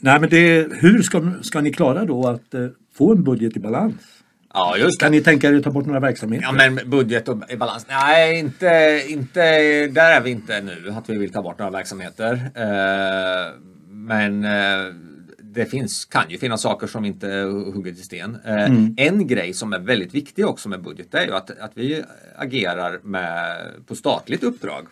nej, 0.00 0.20
men 0.20 0.28
det, 0.30 0.68
hur 0.72 1.02
ska, 1.02 1.32
ska 1.42 1.60
ni 1.60 1.72
klara 1.72 2.04
då 2.04 2.28
att 2.28 2.54
eh, 2.54 2.66
få 2.94 3.12
en 3.12 3.24
budget 3.24 3.56
i 3.56 3.60
balans? 3.60 4.19
Ja, 4.54 4.76
just 4.76 5.00
det. 5.00 5.04
Kan 5.04 5.12
ni 5.12 5.20
tänka 5.20 5.48
er 5.48 5.54
att 5.54 5.64
ta 5.64 5.70
bort 5.70 5.86
några 5.86 6.00
verksamheter? 6.00 6.46
Ja, 6.46 6.52
men 6.52 6.90
budget 6.90 7.28
och 7.28 7.50
i 7.50 7.56
balans? 7.56 7.86
Nej, 7.88 8.38
inte, 8.38 9.02
inte, 9.08 9.40
där 9.86 10.10
är 10.16 10.20
vi 10.20 10.30
inte 10.30 10.60
nu, 10.60 10.94
att 10.96 11.10
vi 11.10 11.18
vill 11.18 11.32
ta 11.32 11.42
bort 11.42 11.58
några 11.58 11.70
verksamheter. 11.70 12.50
Eh, 12.54 13.54
men 13.88 14.44
eh, 14.44 14.94
det 15.38 15.66
finns, 15.66 16.04
kan 16.04 16.30
ju 16.30 16.38
finnas 16.38 16.60
saker 16.60 16.86
som 16.86 17.04
inte 17.04 17.26
hugger 17.74 17.92
till 17.92 18.02
sten. 18.02 18.38
Eh, 18.44 18.64
mm. 18.64 18.94
En 18.96 19.26
grej 19.26 19.52
som 19.52 19.72
är 19.72 19.78
väldigt 19.78 20.14
viktig 20.14 20.46
också 20.46 20.68
med 20.68 20.82
budget 20.82 21.14
är 21.14 21.26
ju 21.26 21.34
att, 21.34 21.50
att 21.50 21.72
vi 21.74 22.02
agerar 22.36 23.00
med, 23.02 23.56
på 23.86 23.94
statligt 23.94 24.42
uppdrag 24.42 24.86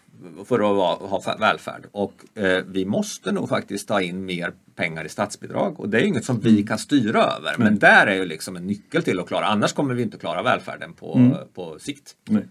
för 0.45 0.59
att 0.59 1.01
ha 1.11 1.37
välfärd. 1.41 1.87
Och 1.93 2.39
eh, 2.39 2.65
vi 2.67 2.85
måste 2.85 3.33
nog 3.33 3.49
faktiskt 3.49 3.89
ta 3.89 4.03
in 4.03 4.25
mer 4.25 4.53
pengar 4.77 5.05
i 5.05 5.09
statsbidrag 5.09 5.81
och 5.81 5.89
det 5.89 6.01
är 6.01 6.05
inget 6.05 6.25
som 6.25 6.41
vi 6.41 6.51
mm. 6.51 6.67
kan 6.67 6.79
styra 6.79 7.23
över. 7.23 7.55
Men 7.59 7.79
där 7.79 8.07
är 8.07 8.15
ju 8.15 8.25
liksom 8.25 8.57
en 8.57 8.67
nyckel 8.67 9.03
till 9.03 9.21
att 9.21 9.29
klara, 9.29 9.47
annars 9.47 9.73
kommer 9.73 9.95
vi 9.95 10.03
inte 10.03 10.19
klara 10.19 10.43
välfärden 10.43 10.93
på, 10.93 11.15
mm. 11.17 11.37
på 11.55 11.79
sikt. 11.79 12.15
Nej. 12.29 12.45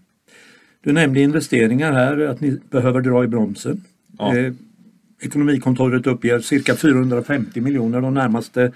Du 0.80 0.92
nämnde 0.92 1.20
investeringar 1.20 1.92
här, 1.92 2.18
att 2.18 2.40
ni 2.40 2.58
behöver 2.70 3.00
dra 3.00 3.24
i 3.24 3.26
bromsen. 3.26 3.84
Ja. 4.18 4.36
Eh, 4.36 4.52
Ekonomikontoret 5.20 6.06
uppger 6.06 6.40
cirka 6.40 6.76
450 6.76 7.60
miljoner 7.60 8.00
de 8.00 8.14
närmaste 8.14 8.72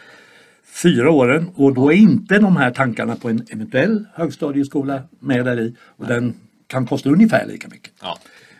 fyra 0.82 1.10
åren 1.10 1.50
och 1.54 1.74
då 1.74 1.92
är 1.92 1.96
inte 1.96 2.38
de 2.38 2.56
här 2.56 2.70
tankarna 2.70 3.16
på 3.16 3.28
en 3.28 3.46
eventuell 3.50 4.04
högstadieskola 4.14 5.02
med 5.18 5.44
där 5.44 5.60
i 5.60 5.76
och 5.96 6.06
den 6.06 6.34
kan 6.66 6.86
kosta 6.86 7.10
ungefär 7.10 7.46
lika 7.46 7.68
mycket. 7.68 7.92
Ja. 8.02 8.18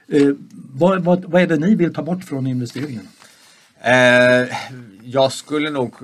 Eh, 0.08 0.28
vad, 0.74 1.04
vad, 1.04 1.24
vad 1.24 1.42
är 1.42 1.46
det 1.46 1.56
ni 1.56 1.74
vill 1.74 1.94
ta 1.94 2.02
bort 2.02 2.24
från 2.24 2.46
investeringen? 2.46 3.08
Eh, 3.80 4.56
jag 5.02 5.32
skulle 5.32 5.70
nog 5.70 5.94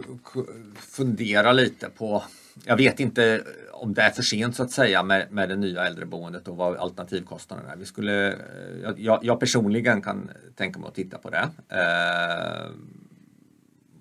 fundera 0.76 1.52
lite 1.52 1.88
på, 1.88 2.22
jag 2.64 2.76
vet 2.76 3.00
inte 3.00 3.42
om 3.72 3.94
det 3.94 4.02
är 4.02 4.10
för 4.10 4.22
sent 4.22 4.56
så 4.56 4.62
att 4.62 4.70
säga 4.70 5.02
med, 5.02 5.32
med 5.32 5.48
det 5.48 5.56
nya 5.56 5.86
äldreboendet 5.86 6.48
och 6.48 6.56
vad 6.56 6.76
alternativkostnaderna 6.76 7.72
är. 7.72 7.76
Vi 7.76 7.84
skulle, 7.84 8.28
eh, 8.32 8.36
jag, 8.96 9.18
jag 9.22 9.40
personligen 9.40 10.02
kan 10.02 10.30
tänka 10.56 10.78
mig 10.80 10.88
att 10.88 10.94
titta 10.94 11.18
på 11.18 11.30
det. 11.30 11.48
Eh, 11.68 12.70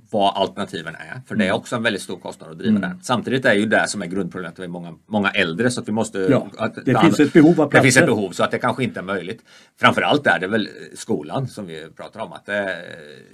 vad 0.10 0.38
alternativen 0.38 0.96
är. 0.96 1.22
För 1.28 1.36
det 1.36 1.44
är 1.44 1.48
mm. 1.48 1.60
också 1.60 1.76
en 1.76 1.84
väldigt 1.84 2.02
stor 2.02 2.18
kostnad 2.18 2.52
att 2.52 2.58
driva 2.58 2.78
mm. 2.78 2.82
det. 2.82 2.98
Samtidigt 3.02 3.46
är 3.46 3.54
ju 3.54 3.66
det 3.66 3.88
som 3.88 4.02
är 4.02 4.06
grundproblemet 4.06 4.54
att 4.54 4.60
vi 4.60 4.64
är 4.64 4.68
många, 4.68 4.96
många 5.06 5.30
äldre 5.30 5.72
så 5.72 5.82
att 5.82 5.88
vi 5.88 5.92
måste... 5.92 6.20
Ja, 6.20 6.48
att, 6.58 6.86
det 6.86 7.00
finns 7.02 7.20
ett 7.20 7.34
behov 7.34 7.62
av 7.62 7.70
platser. 7.70 7.78
Det 7.78 7.82
finns 7.82 7.98
ett 7.98 8.06
behov 8.06 8.32
så 8.32 8.44
att 8.44 8.52
det 8.52 8.60
kanske 8.60 8.84
inte 8.84 9.00
är 9.00 9.04
möjligt. 9.04 9.42
Framförallt 9.80 10.28
är 10.28 10.40
det 10.40 10.48
väl 10.48 10.70
skolan 10.96 11.48
som 11.48 11.66
vi 11.66 11.88
pratar 11.96 12.20
om 12.20 12.34
att 12.34 12.46
det 12.46 12.76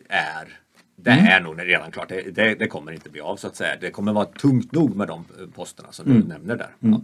är 0.10 0.60
det 0.96 1.12
mm. 1.12 1.26
är 1.26 1.40
nog 1.40 1.60
redan 1.60 1.92
klart. 1.92 2.10
Det, 2.10 2.36
det, 2.36 2.56
det, 2.56 2.68
kommer 2.68 2.92
inte 2.92 3.10
bli 3.10 3.22
av 3.22 3.36
så 3.36 3.48
att 3.48 3.56
säga. 3.56 3.76
Det 3.82 3.92
kommer 3.92 4.14
vara 4.14 4.26
tungt 4.26 4.72
nog 4.72 4.96
med 4.96 5.08
de 5.08 5.26
posterna 5.56 5.92
som 5.92 6.06
mm. 6.06 6.22
du 6.22 6.28
nämner 6.28 6.56
där. 6.56 6.70
Mm. 6.82 6.94
Ja. 6.94 7.02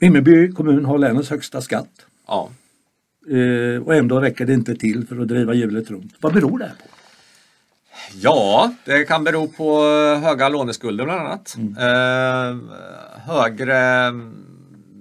Vimmerby 0.00 0.52
kommun 0.52 0.84
har 0.84 0.98
länets 0.98 1.30
högsta 1.30 1.60
skatt. 1.60 2.06
Ja. 2.26 2.50
Eh, 3.30 3.82
och 3.82 3.94
ändå 3.94 4.20
räcker 4.20 4.46
det 4.46 4.52
inte 4.52 4.76
till 4.76 5.06
för 5.06 5.20
att 5.20 5.28
driva 5.28 5.54
hjulet 5.54 5.90
runt. 5.90 6.14
Vad 6.20 6.34
beror 6.34 6.58
det 6.58 6.64
här 6.64 6.74
på? 6.74 6.84
Ja, 8.12 8.74
det 8.84 9.04
kan 9.04 9.24
bero 9.24 9.48
på 9.48 9.80
höga 10.22 10.48
låneskulder 10.48 11.04
bland 11.04 11.20
annat. 11.20 11.56
Mm. 11.56 11.76
Eh, 11.76 12.60
högre 13.26 14.12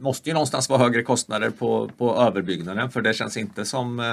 måste 0.03 0.29
ju 0.29 0.33
någonstans 0.33 0.69
vara 0.69 0.79
högre 0.79 1.03
kostnader 1.03 1.49
på, 1.49 1.89
på 1.97 2.15
överbyggnaden 2.15 2.91
för 2.91 3.01
det 3.01 3.13
känns 3.13 3.37
inte 3.37 3.65
som... 3.65 3.99
Eh, 3.99 4.05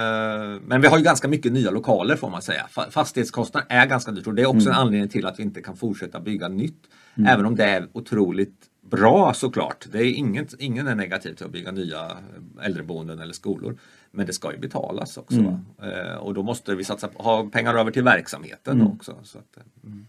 men 0.67 0.81
vi 0.81 0.87
har 0.87 0.97
ju 0.97 1.03
ganska 1.03 1.27
mycket 1.27 1.51
nya 1.51 1.71
lokaler 1.71 2.15
får 2.15 2.29
man 2.29 2.41
säga. 2.41 2.67
Fastighetskostnaden 2.89 3.67
är 3.69 3.85
ganska 3.85 4.11
dyrt 4.11 4.27
och 4.27 4.33
det 4.33 4.41
är 4.41 4.45
också 4.45 4.69
mm. 4.69 4.73
en 4.73 4.79
anledning 4.79 5.09
till 5.09 5.25
att 5.25 5.39
vi 5.39 5.43
inte 5.43 5.61
kan 5.61 5.75
fortsätta 5.75 6.19
bygga 6.19 6.47
nytt. 6.47 6.79
Mm. 7.15 7.33
Även 7.33 7.45
om 7.45 7.55
det 7.55 7.65
är 7.65 7.87
otroligt 7.93 8.55
bra 8.91 9.33
såklart. 9.33 9.87
Det 9.91 9.97
är 9.97 10.11
inget, 10.11 10.53
ingen 10.59 10.87
är 10.87 10.95
negativ 10.95 11.33
till 11.33 11.45
att 11.45 11.51
bygga 11.51 11.71
nya 11.71 12.17
äldreboenden 12.61 13.19
eller 13.19 13.33
skolor. 13.33 13.77
Men 14.11 14.25
det 14.25 14.33
ska 14.33 14.51
ju 14.51 14.57
betalas 14.57 15.17
också. 15.17 15.39
Mm. 15.39 15.55
Eh, 15.81 16.15
och 16.15 16.33
då 16.33 16.43
måste 16.43 16.75
vi 16.75 16.83
satsa 16.83 17.09
ha 17.15 17.49
pengar 17.49 17.75
över 17.75 17.91
till 17.91 18.03
verksamheten 18.03 18.81
mm. 18.81 18.87
också. 18.87 19.15
Så 19.23 19.37
att, 19.37 19.57
eh, 19.57 19.63
mm. 19.83 20.05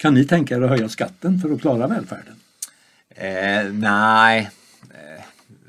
Kan 0.00 0.14
ni 0.14 0.24
tänka 0.24 0.56
er 0.56 0.60
att 0.60 0.70
höja 0.70 0.88
skatten 0.88 1.38
för 1.38 1.50
att 1.50 1.60
klara 1.60 1.86
välfärden? 1.86 2.34
Eh, 3.08 3.72
nej, 3.72 4.50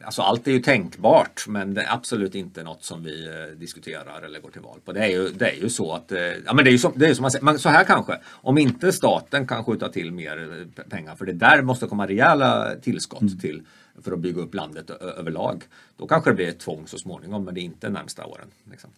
Alltså 0.08 0.22
allt 0.22 0.48
är 0.48 0.52
ju 0.52 0.60
tänkbart 0.60 1.48
men 1.48 1.74
det 1.74 1.82
är 1.82 1.94
absolut 1.94 2.36
inte 2.36 2.64
något 2.64 2.84
som 2.84 3.04
vi 3.04 3.28
eh, 3.28 3.58
diskuterar 3.60 4.22
eller 4.22 4.40
går 4.40 4.50
till 4.50 4.62
val 4.62 4.80
på. 4.86 4.92
Det 4.92 5.00
är 5.00 5.08
ju, 5.08 5.30
det 5.30 5.50
är 5.50 5.56
ju 5.56 5.70
så 5.70 5.94
att, 5.94 6.12
eh, 6.12 6.20
ja 6.20 6.54
men 6.54 6.66
det 6.66 6.70
är 6.70 6.72
ju 6.72 6.78
som, 6.78 6.94
det 6.96 7.08
är 7.08 7.14
som 7.14 7.22
man 7.22 7.32
säger, 7.32 7.46
men 7.46 7.60
så 7.60 7.70
här 7.70 7.84
kanske, 7.84 8.20
om 8.28 8.58
inte 8.58 8.92
staten 8.92 9.48
kan 9.48 9.64
skjuta 9.64 9.90
till 9.90 10.12
mer 10.12 10.68
eh, 10.78 10.84
pengar 10.84 11.16
för 11.16 11.26
det 11.26 11.34
där 11.34 11.62
måste 11.62 11.88
komma 11.88 12.08
rejäla 12.08 12.76
tillskott 12.76 13.22
mm. 13.22 13.40
till 13.40 13.62
för 14.02 14.12
att 14.12 14.20
bygga 14.20 14.42
upp 14.42 14.54
landet 14.54 14.90
överlag. 14.90 15.64
Då 15.98 16.08
kanske 16.08 16.30
det 16.30 16.36
blir 16.36 16.48
ett 16.48 16.60
tvång 16.60 16.88
så 16.88 16.98
småningom 16.98 17.46
men 17.46 17.54
det 17.54 17.60
är 17.60 17.64
inte 17.64 17.90
närmsta 17.90 18.26
åren. 18.26 18.48
Liksom. 18.72 18.90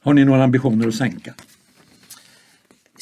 Har 0.00 0.14
ni 0.14 0.24
några 0.24 0.44
ambitioner 0.44 0.88
att 0.88 0.94
sänka? 0.94 1.34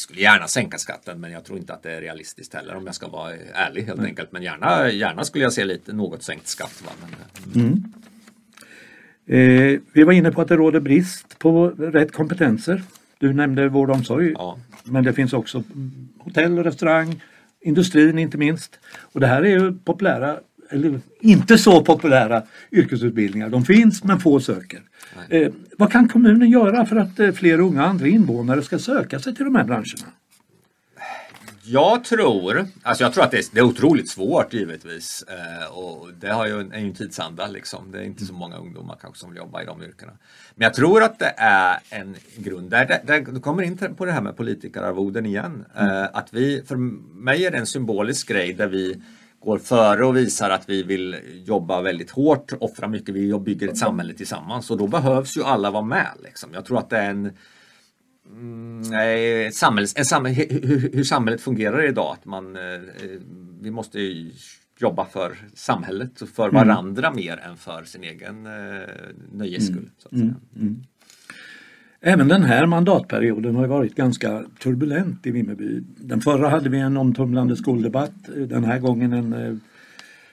Skulle 0.03 0.21
gärna 0.21 0.49
sänka 0.49 0.79
skatten 0.79 1.21
men 1.21 1.33
jag 1.33 1.45
tror 1.45 1.59
inte 1.59 1.75
att 1.75 1.83
det 1.83 1.93
är 1.93 2.01
realistiskt 2.01 2.55
heller 2.55 2.75
om 2.75 2.87
jag 2.87 2.95
ska 2.95 3.09
vara 3.09 3.33
ärlig 3.55 3.83
helt 3.83 3.99
mm. 3.99 4.09
enkelt. 4.09 4.33
Men 4.33 4.43
gärna, 4.43 4.91
gärna 4.91 5.25
skulle 5.25 5.45
jag 5.45 5.53
se 5.53 5.65
lite 5.65 5.93
något 5.93 6.23
sänkt 6.23 6.47
skatt. 6.47 6.83
Va? 6.85 6.93
Men, 7.01 7.63
mm. 7.65 7.83
eh, 9.27 9.81
vi 9.93 10.05
var 10.05 10.13
inne 10.13 10.33
på 10.33 10.41
att 10.41 10.49
det 10.49 10.57
råder 10.57 10.81
brist 10.81 11.39
på 11.39 11.69
rätt 11.69 12.13
kompetenser. 12.13 12.83
Du 13.19 13.33
nämnde 13.33 13.69
vård 13.69 13.91
och 13.91 13.97
omsorg. 13.97 14.33
Ja. 14.33 14.59
Men 14.85 15.05
det 15.05 15.13
finns 15.13 15.33
också 15.33 15.63
hotell 16.19 16.59
och 16.59 16.65
restaurang, 16.65 17.23
industrin 17.61 18.19
inte 18.19 18.39
minst. 18.39 18.79
Och 19.13 19.21
det 19.21 19.27
här 19.27 19.43
är 19.43 19.61
ju 19.61 19.73
populära 19.79 20.41
eller 20.73 21.01
inte 21.21 21.59
så 21.59 21.85
populära 21.85 22.43
yrkesutbildningar. 22.73 23.49
De 23.49 23.65
finns 23.65 24.05
men 24.05 24.21
få 24.21 24.41
söker. 24.41 24.81
Eh, 25.29 25.53
vad 25.79 25.93
kan 25.93 26.09
kommunen 26.09 26.51
göra 26.51 26.87
för 26.87 26.97
att 26.97 27.21
eh, 27.21 27.33
fler 27.33 27.61
unga 27.61 27.85
andra 27.85 28.07
invånare 28.07 28.63
ska 28.63 28.79
söka 28.79 29.21
sig 29.21 29.35
till 29.35 29.45
de 29.45 29.55
här 29.55 29.65
branscherna? 29.65 30.07
Jag 31.65 32.05
tror, 32.05 32.67
alltså 32.83 33.05
jag 33.05 33.13
tror 33.13 33.25
att 33.25 33.31
det 33.31 33.39
är, 33.39 33.45
det 33.53 33.61
är 33.61 33.65
otroligt 33.65 34.11
svårt 34.11 34.53
givetvis. 34.53 35.25
Eh, 35.29 35.79
och 35.79 36.09
det 36.21 36.29
har 36.29 36.47
ju 36.47 36.61
en, 36.61 36.73
en 36.73 36.95
tidsanda 36.95 37.47
liksom. 37.47 37.93
Det 37.93 37.99
är 37.99 38.03
inte 38.03 38.25
så 38.25 38.33
många 38.33 38.57
ungdomar 38.57 38.97
kanske 39.01 39.21
som 39.21 39.31
vill 39.31 39.39
jobba 39.39 39.63
i 39.63 39.65
de 39.65 39.83
yrkena. 39.83 40.13
Men 40.55 40.65
jag 40.65 40.75
tror 40.75 41.03
att 41.03 41.19
det 41.19 41.35
är 41.37 41.79
en 41.91 42.17
grund 42.37 42.71
där, 42.71 42.87
där, 42.87 43.01
där 43.07 43.33
du 43.33 43.41
kommer 43.41 43.63
in 43.63 43.79
på 43.97 44.05
det 44.05 44.13
här 44.13 44.21
med 44.21 44.37
politikerarvoden 44.37 45.27
igen. 45.27 45.65
Mm. 45.75 45.97
Eh, 45.97 46.09
att 46.13 46.29
vi, 46.35 46.63
för 46.67 46.77
mig 47.23 47.47
är 47.47 47.51
det 47.51 47.59
en 47.59 47.67
symbolisk 47.67 48.29
grej 48.29 48.53
där 48.53 48.67
vi 48.67 49.03
går 49.45 49.59
före 49.59 50.05
och 50.05 50.17
visar 50.17 50.51
att 50.51 50.69
vi 50.69 50.83
vill 50.83 51.17
jobba 51.45 51.81
väldigt 51.81 52.11
hårt, 52.11 52.53
offra 52.61 52.89
mycket, 52.89 53.15
vi 53.15 53.39
bygger 53.39 53.69
ett 53.69 53.79
samhälle 53.79 54.15
tillsammans 54.15 54.71
och 54.71 54.79
då 54.79 54.87
behövs 54.87 55.37
ju 55.37 55.43
alla 55.43 55.71
vara 55.71 55.83
med. 55.83 56.11
Liksom. 56.23 56.51
Jag 56.55 56.65
tror 56.65 56.79
att 56.79 56.91
det 56.91 56.99
är 56.99 57.11
en 57.11 57.33
mm, 58.31 59.53
samhälls, 59.53 59.95
en 59.97 60.05
samhäll, 60.05 60.47
hur, 60.51 60.91
hur, 60.93 61.05
samhället 61.05 61.41
fungerar 61.41 61.89
idag. 61.89 62.17
Att 62.19 62.25
man, 62.25 62.57
eh, 62.57 62.81
vi 63.61 63.71
måste 63.71 63.99
jobba 64.79 65.07
för 65.07 65.37
samhället 65.55 66.23
och 66.23 66.29
för 66.29 66.49
mm. 66.49 66.55
varandra 66.69 67.07
mm. 67.07 67.17
mer 67.17 67.37
än 67.37 67.57
för 67.57 67.85
sin 67.85 68.05
egen 68.05 68.47
eh, 68.47 68.89
nöjes 69.33 69.67
skull. 69.67 69.91
Mm. 70.13 70.35
Mm. 70.57 70.85
Även 72.05 72.29
den 72.29 72.43
här 72.43 72.67
mandatperioden 72.67 73.55
har 73.55 73.67
varit 73.67 73.95
ganska 73.95 74.45
turbulent 74.63 75.27
i 75.27 75.31
Vimmerby. 75.31 75.83
Den 75.97 76.21
förra 76.21 76.49
hade 76.49 76.69
vi 76.69 76.79
en 76.79 76.97
omtumlande 76.97 77.57
skoldebatt. 77.57 78.13
Den 78.37 78.65
här 78.65 78.79
gången 78.79 79.13
en 79.13 79.33
eh, 79.33 79.57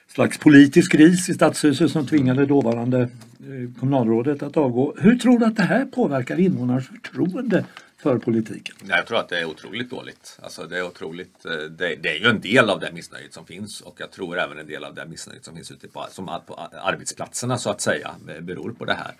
slags 0.08 0.38
politisk 0.38 0.92
kris 0.92 1.28
i 1.28 1.34
stadshuset 1.34 1.90
som 1.90 2.06
tvingade 2.06 2.46
dåvarande 2.46 3.00
eh, 3.00 3.80
kommunalrådet 3.80 4.42
att 4.42 4.56
avgå. 4.56 4.94
Hur 4.98 5.18
tror 5.18 5.38
du 5.38 5.44
att 5.44 5.56
det 5.56 5.62
här 5.62 5.84
påverkar 5.84 6.40
invånarnas 6.40 6.86
förtroende 6.86 7.64
för 7.96 8.18
politiken? 8.18 8.76
Jag 8.88 9.06
tror 9.06 9.18
att 9.18 9.28
det 9.28 9.40
är 9.40 9.44
otroligt 9.44 9.90
dåligt. 9.90 10.38
Alltså 10.42 10.66
det, 10.66 10.78
är 10.78 10.86
otroligt, 10.86 11.46
eh, 11.46 11.52
det, 11.52 11.96
det, 12.02 12.08
är 12.08 12.20
ju 12.20 12.26
en 12.26 12.40
del 12.40 12.70
av 12.70 12.80
det 12.80 12.92
missnöjet 12.92 13.34
som 13.34 13.46
finns 13.46 13.80
och 13.80 13.94
jag 14.00 14.10
tror 14.10 14.38
även 14.38 14.58
en 14.58 14.66
del 14.66 14.84
av 14.84 14.94
det 14.94 15.06
missnöjet 15.06 15.44
som 15.44 15.56
finns 15.56 15.70
ute 15.70 15.88
på, 15.88 16.06
som 16.10 16.26
på 16.46 16.54
arbetsplatserna 16.84 17.58
så 17.58 17.70
att 17.70 17.80
säga 17.80 18.10
beror 18.40 18.72
på 18.72 18.84
det 18.84 18.94
här. 18.94 19.14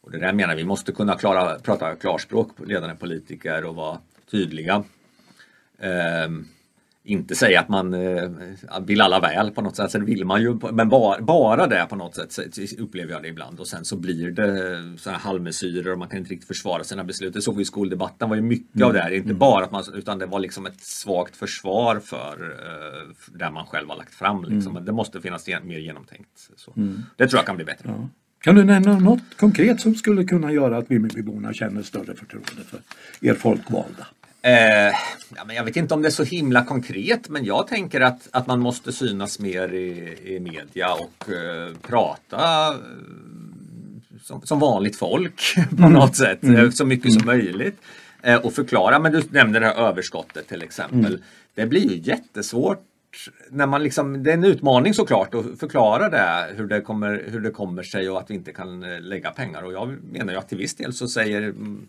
Och 0.00 0.10
det 0.10 0.18
där 0.18 0.32
menar 0.32 0.56
vi 0.56 0.64
måste 0.64 0.92
kunna 0.92 1.14
klara, 1.18 1.58
prata 1.58 1.94
klarspråk, 1.94 2.50
ledande 2.66 2.94
politiker 2.94 3.64
och 3.64 3.74
vara 3.74 3.98
tydliga. 4.30 4.84
Um, 6.26 6.48
inte 7.08 7.34
säga 7.34 7.60
att 7.60 7.68
man 7.68 7.94
eh, 7.94 8.30
vill 8.86 9.00
alla 9.00 9.20
väl 9.20 9.50
på 9.50 9.62
något 9.62 9.76
sätt, 9.76 9.90
sen 9.90 10.04
vill 10.04 10.24
man 10.24 10.42
ju, 10.42 10.58
men 10.72 10.88
bara, 10.88 11.20
bara 11.20 11.66
det 11.66 11.86
på 11.88 11.96
något 11.96 12.14
sätt 12.14 12.58
upplever 12.78 13.12
jag 13.12 13.22
det 13.22 13.28
ibland 13.28 13.60
och 13.60 13.68
sen 13.68 13.84
så 13.84 13.96
blir 13.96 14.30
det 14.30 15.10
halvmesyrer 15.10 15.92
och 15.92 15.98
man 15.98 16.08
kan 16.08 16.18
inte 16.18 16.30
riktigt 16.30 16.48
försvara 16.48 16.84
sina 16.84 17.04
beslut. 17.04 17.34
Det 17.34 17.42
såg 17.42 17.56
vi 17.56 17.62
i 17.62 17.64
skoldebatten 17.64 18.28
var 18.28 18.36
ju 18.36 18.42
mycket 18.42 18.76
mm. 18.76 18.86
av 18.86 18.92
det 18.92 19.00
här, 19.00 19.10
inte 19.10 19.28
mm. 19.28 19.38
bara 19.38 19.64
att 19.64 19.70
man, 19.70 19.84
utan 19.94 20.18
det 20.18 20.26
var 20.26 20.40
liksom 20.40 20.66
ett 20.66 20.80
svagt 20.80 21.36
försvar 21.36 22.00
för 22.00 22.42
uh, 22.42 23.14
det 23.34 23.50
man 23.50 23.66
själv 23.66 23.88
har 23.88 23.96
lagt 23.96 24.14
fram. 24.14 24.44
Liksom. 24.44 24.72
Mm. 24.72 24.84
Det 24.84 24.92
måste 24.92 25.20
finnas 25.20 25.46
mer 25.46 25.78
genomtänkt. 25.78 26.50
Så. 26.56 26.72
Mm. 26.76 27.02
Det 27.16 27.28
tror 27.28 27.38
jag 27.38 27.46
kan 27.46 27.56
bli 27.56 27.64
bättre. 27.64 27.88
Ja. 27.88 28.08
Kan 28.40 28.54
du 28.54 28.64
nämna 28.64 28.98
något 28.98 29.36
konkret 29.36 29.80
som 29.80 29.94
skulle 29.94 30.24
kunna 30.24 30.52
göra 30.52 30.78
att 30.78 30.90
Vimmerbyborna 30.90 31.52
känner 31.52 31.82
större 31.82 32.14
förtroende 32.16 32.62
för 32.70 32.80
er 33.20 33.34
folkvalda? 33.34 34.06
Eh, 34.42 34.52
ja, 35.36 35.44
men 35.46 35.56
jag 35.56 35.64
vet 35.64 35.76
inte 35.76 35.94
om 35.94 36.02
det 36.02 36.08
är 36.08 36.10
så 36.10 36.24
himla 36.24 36.64
konkret 36.64 37.28
men 37.28 37.44
jag 37.44 37.66
tänker 37.66 38.00
att, 38.00 38.28
att 38.32 38.46
man 38.46 38.60
måste 38.60 38.92
synas 38.92 39.38
mer 39.38 39.74
i, 39.74 40.18
i 40.24 40.40
media 40.40 40.92
och 40.92 41.30
eh, 41.30 41.76
prata 41.82 42.68
eh, 42.68 42.80
som, 44.22 44.42
som, 44.42 44.58
vanligt 44.58 44.96
folk 44.96 45.54
på 45.70 45.76
mm. 45.76 45.92
något 45.92 46.16
sätt 46.16 46.42
mm. 46.42 46.72
så 46.72 46.84
mycket 46.84 47.10
mm. 47.10 47.18
som 47.18 47.26
möjligt. 47.26 47.80
Eh, 48.22 48.36
och 48.36 48.52
förklara, 48.52 48.98
men 48.98 49.12
du 49.12 49.22
nämnde 49.30 49.60
det 49.60 49.66
här 49.66 49.74
överskottet 49.74 50.48
till 50.48 50.62
exempel. 50.62 51.06
Mm. 51.06 51.22
Det 51.54 51.66
blir 51.66 51.90
ju 51.90 51.96
jättesvårt 51.96 52.84
när 53.50 53.66
man 53.66 53.82
liksom, 53.82 54.22
det 54.22 54.30
är 54.30 54.34
en 54.34 54.44
utmaning 54.44 54.94
såklart 54.94 55.34
att 55.34 55.58
förklara 55.58 56.08
det 56.08 56.54
hur, 56.56 56.66
det 56.66 56.80
kommer, 56.80 57.24
hur 57.26 57.40
det 57.40 57.50
kommer 57.50 57.82
sig 57.82 58.10
och 58.10 58.18
att 58.18 58.30
vi 58.30 58.34
inte 58.34 58.52
kan 58.52 58.82
eh, 58.82 59.00
lägga 59.00 59.30
pengar. 59.30 59.62
Och 59.62 59.72
jag 59.72 59.96
menar 60.12 60.32
ju 60.32 60.38
att 60.38 60.48
till 60.48 60.58
viss 60.58 60.74
del 60.74 60.92
så 60.92 61.08
säger 61.08 61.42
mm, 61.42 61.88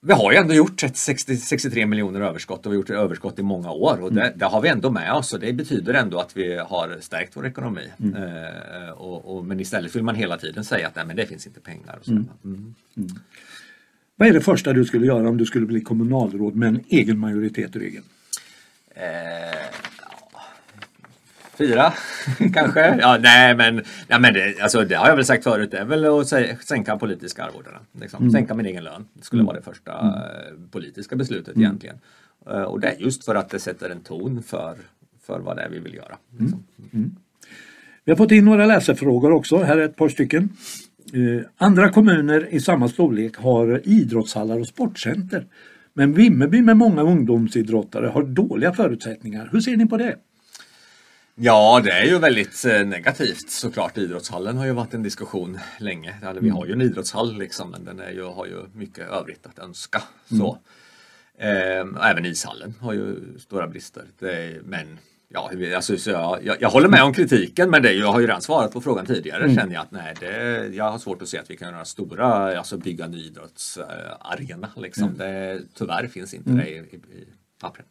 vi 0.00 0.12
har 0.12 0.32
ju 0.32 0.38
ändå 0.38 0.54
gjort 0.54 0.82
60, 0.94 1.36
63 1.36 1.86
miljoner 1.86 2.20
överskott 2.20 2.66
och 2.66 2.72
vi 2.72 2.76
har 2.76 2.80
gjort 2.80 2.90
överskott 2.90 3.38
i 3.38 3.42
många 3.42 3.70
år 3.70 4.02
och 4.02 4.12
det, 4.12 4.20
mm. 4.20 4.38
det, 4.38 4.44
har 4.44 4.60
vi 4.60 4.68
ändå 4.68 4.90
med 4.90 5.12
oss 5.12 5.32
och 5.32 5.40
det 5.40 5.52
betyder 5.52 5.94
ändå 5.94 6.18
att 6.18 6.36
vi 6.36 6.56
har 6.56 6.96
stärkt 7.00 7.36
vår 7.36 7.46
ekonomi. 7.46 7.88
Mm. 8.00 8.22
Eh, 8.22 8.90
och, 8.90 9.36
och, 9.36 9.44
men 9.44 9.60
istället 9.60 9.96
vill 9.96 10.02
man 10.02 10.14
hela 10.14 10.36
tiden 10.38 10.64
säga 10.64 10.88
att 10.88 10.96
nej, 10.96 11.06
men 11.06 11.16
det 11.16 11.26
finns 11.26 11.46
inte 11.46 11.60
pengar. 11.60 11.98
Och. 12.00 12.08
Mm. 12.08 12.28
mm. 12.44 12.74
Mm. 12.96 13.08
Vad 14.16 14.28
är 14.28 14.32
det 14.32 14.40
första 14.40 14.72
du 14.72 14.84
skulle 14.84 15.06
göra 15.06 15.28
om 15.28 15.36
du 15.36 15.46
skulle 15.46 15.66
bli 15.66 15.80
kommunalråd 15.80 16.56
med 16.56 16.68
en 16.68 16.80
egen 16.88 17.18
majoritet 17.18 17.76
i 17.76 17.78
ryggen? 17.78 18.02
Eh, 18.94 19.61
Fyra 21.58 21.92
kanske? 22.54 22.98
Ja, 23.00 23.18
nej 23.22 23.56
men, 23.56 23.82
ja, 24.08 24.18
men 24.18 24.34
det, 24.34 24.60
alltså, 24.60 24.84
det 24.84 24.94
har 24.94 25.08
jag 25.08 25.16
väl 25.16 25.24
sagt 25.24 25.44
förut, 25.44 25.70
det 25.70 25.78
är 25.78 25.84
väl 25.84 26.04
att 26.04 26.28
sänka 26.64 26.96
politiska 26.96 27.44
arvodena. 27.44 27.78
Liksom. 28.00 28.20
Mm. 28.22 28.32
Sänka 28.32 28.54
min 28.54 28.66
egen 28.66 28.84
lön. 28.84 29.04
Det 29.14 29.24
skulle 29.24 29.40
mm. 29.40 29.46
vara 29.46 29.56
det 29.56 29.62
första 29.62 30.00
mm. 30.00 30.68
politiska 30.70 31.16
beslutet 31.16 31.56
mm. 31.56 31.62
egentligen. 31.62 31.96
Uh, 32.50 32.62
och 32.62 32.80
det 32.80 32.88
är 32.88 32.96
just 32.98 33.24
för 33.24 33.34
att 33.34 33.50
det 33.50 33.58
sätter 33.58 33.90
en 33.90 34.00
ton 34.00 34.42
för, 34.42 34.76
för 35.26 35.40
vad 35.40 35.56
det 35.56 35.62
är 35.62 35.68
vi 35.68 35.78
vill 35.78 35.94
göra. 35.94 36.16
Liksom. 36.38 36.64
Mm. 36.78 36.90
Mm. 36.92 37.16
Vi 38.04 38.12
har 38.12 38.16
fått 38.16 38.32
in 38.32 38.44
några 38.44 38.66
läsarfrågor 38.66 39.32
också, 39.32 39.58
här 39.62 39.76
är 39.76 39.84
ett 39.84 39.96
par 39.96 40.08
stycken. 40.08 40.48
Uh, 41.14 41.42
andra 41.56 41.88
kommuner 41.88 42.48
i 42.54 42.60
samma 42.60 42.88
storlek 42.88 43.36
har 43.36 43.80
idrottshallar 43.84 44.60
och 44.60 44.66
sportcenter. 44.66 45.46
Men 45.94 46.12
Vimmerby 46.12 46.62
med 46.62 46.76
många 46.76 47.02
ungdomsidrottare 47.02 48.06
har 48.06 48.22
dåliga 48.22 48.72
förutsättningar. 48.72 49.48
Hur 49.52 49.60
ser 49.60 49.76
ni 49.76 49.86
på 49.86 49.96
det? 49.96 50.16
Ja, 51.34 51.80
det 51.84 51.90
är 51.90 52.04
ju 52.04 52.18
väldigt 52.18 52.64
eh, 52.64 52.86
negativt 52.86 53.50
såklart. 53.50 53.98
Idrottshallen 53.98 54.56
har 54.56 54.66
ju 54.66 54.72
varit 54.72 54.94
en 54.94 55.02
diskussion 55.02 55.58
länge. 55.78 56.14
Vi 56.40 56.48
har 56.48 56.66
ju 56.66 56.72
en 56.72 56.80
idrottshall 56.80 57.38
liksom, 57.38 57.70
men 57.70 57.84
den 57.84 58.00
är 58.00 58.10
ju, 58.10 58.24
har 58.24 58.46
ju 58.46 58.66
mycket 58.74 59.08
övrigt 59.08 59.46
att 59.46 59.58
önska. 59.58 60.02
Så. 60.28 60.58
Mm. 61.38 61.96
Eh, 61.96 62.10
även 62.10 62.24
ishallen 62.24 62.74
har 62.80 62.92
ju 62.92 63.38
stora 63.38 63.68
brister. 63.68 64.04
Är, 64.20 64.60
men 64.64 64.98
ja, 65.28 65.50
alltså, 65.76 65.98
så 65.98 66.10
jag, 66.10 66.44
jag, 66.44 66.56
jag, 66.60 66.70
håller 66.70 66.88
med 66.88 67.02
om 67.02 67.14
kritiken 67.14 67.70
men 67.70 67.82
det, 67.82 67.92
jag 67.92 68.12
har 68.12 68.20
ju 68.20 68.26
redan 68.26 68.42
svarat 68.42 68.72
på 68.72 68.80
frågan 68.80 69.06
tidigare 69.06 69.44
mm. 69.44 69.56
känner 69.56 69.74
jag 69.74 69.82
att 69.82 69.90
nej, 69.90 70.14
det, 70.20 70.66
jag 70.74 70.90
har 70.90 70.98
svårt 70.98 71.22
att 71.22 71.28
se 71.28 71.38
att 71.38 71.50
vi 71.50 71.56
kan 71.56 71.72
göra 71.72 71.84
stora, 71.84 72.58
alltså 72.58 72.76
bygga 72.76 73.04
en 73.04 73.14
idrottsarena. 73.14 74.70
Liksom. 74.76 75.04
Mm. 75.04 75.18
Det, 75.18 75.60
tyvärr 75.74 76.06
finns 76.06 76.34
inte 76.34 76.50
mm. 76.50 76.64
det 76.64 76.70
i, 76.70 76.76
i, 76.76 76.96
i 76.96 77.26
pappret. 77.60 77.86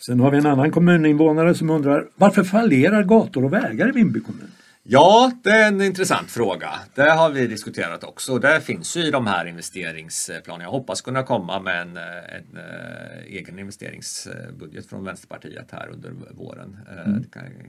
Sen 0.00 0.20
har 0.20 0.30
vi 0.30 0.38
en 0.38 0.46
annan 0.46 0.70
kommuninvånare 0.70 1.54
som 1.54 1.70
undrar 1.70 2.06
varför 2.16 2.44
fallerar 2.44 3.02
gator 3.02 3.44
och 3.44 3.52
vägar 3.52 3.88
i 3.88 3.92
Vimby 3.92 4.20
kommun? 4.20 4.50
Ja, 4.90 5.32
det 5.42 5.50
är 5.50 5.68
en 5.68 5.80
intressant 5.80 6.30
fråga. 6.30 6.70
Det 6.94 7.10
har 7.10 7.30
vi 7.30 7.46
diskuterat 7.46 8.04
också. 8.04 8.38
Det 8.38 8.60
finns 8.60 8.96
ju 8.96 9.00
i 9.00 9.10
de 9.10 9.26
här 9.26 9.46
investeringsplanerna. 9.46 10.64
Jag 10.64 10.70
hoppas 10.70 11.00
kunna 11.00 11.22
komma 11.22 11.60
med 11.60 11.82
en, 11.82 11.96
en, 11.96 12.56
en 12.56 13.24
egen 13.26 13.58
investeringsbudget 13.58 14.86
från 14.86 15.04
Vänsterpartiet 15.04 15.70
här 15.70 15.88
under 15.92 16.12
våren. 16.30 16.78
Eh, 16.90 17.08
mm. 17.08 17.24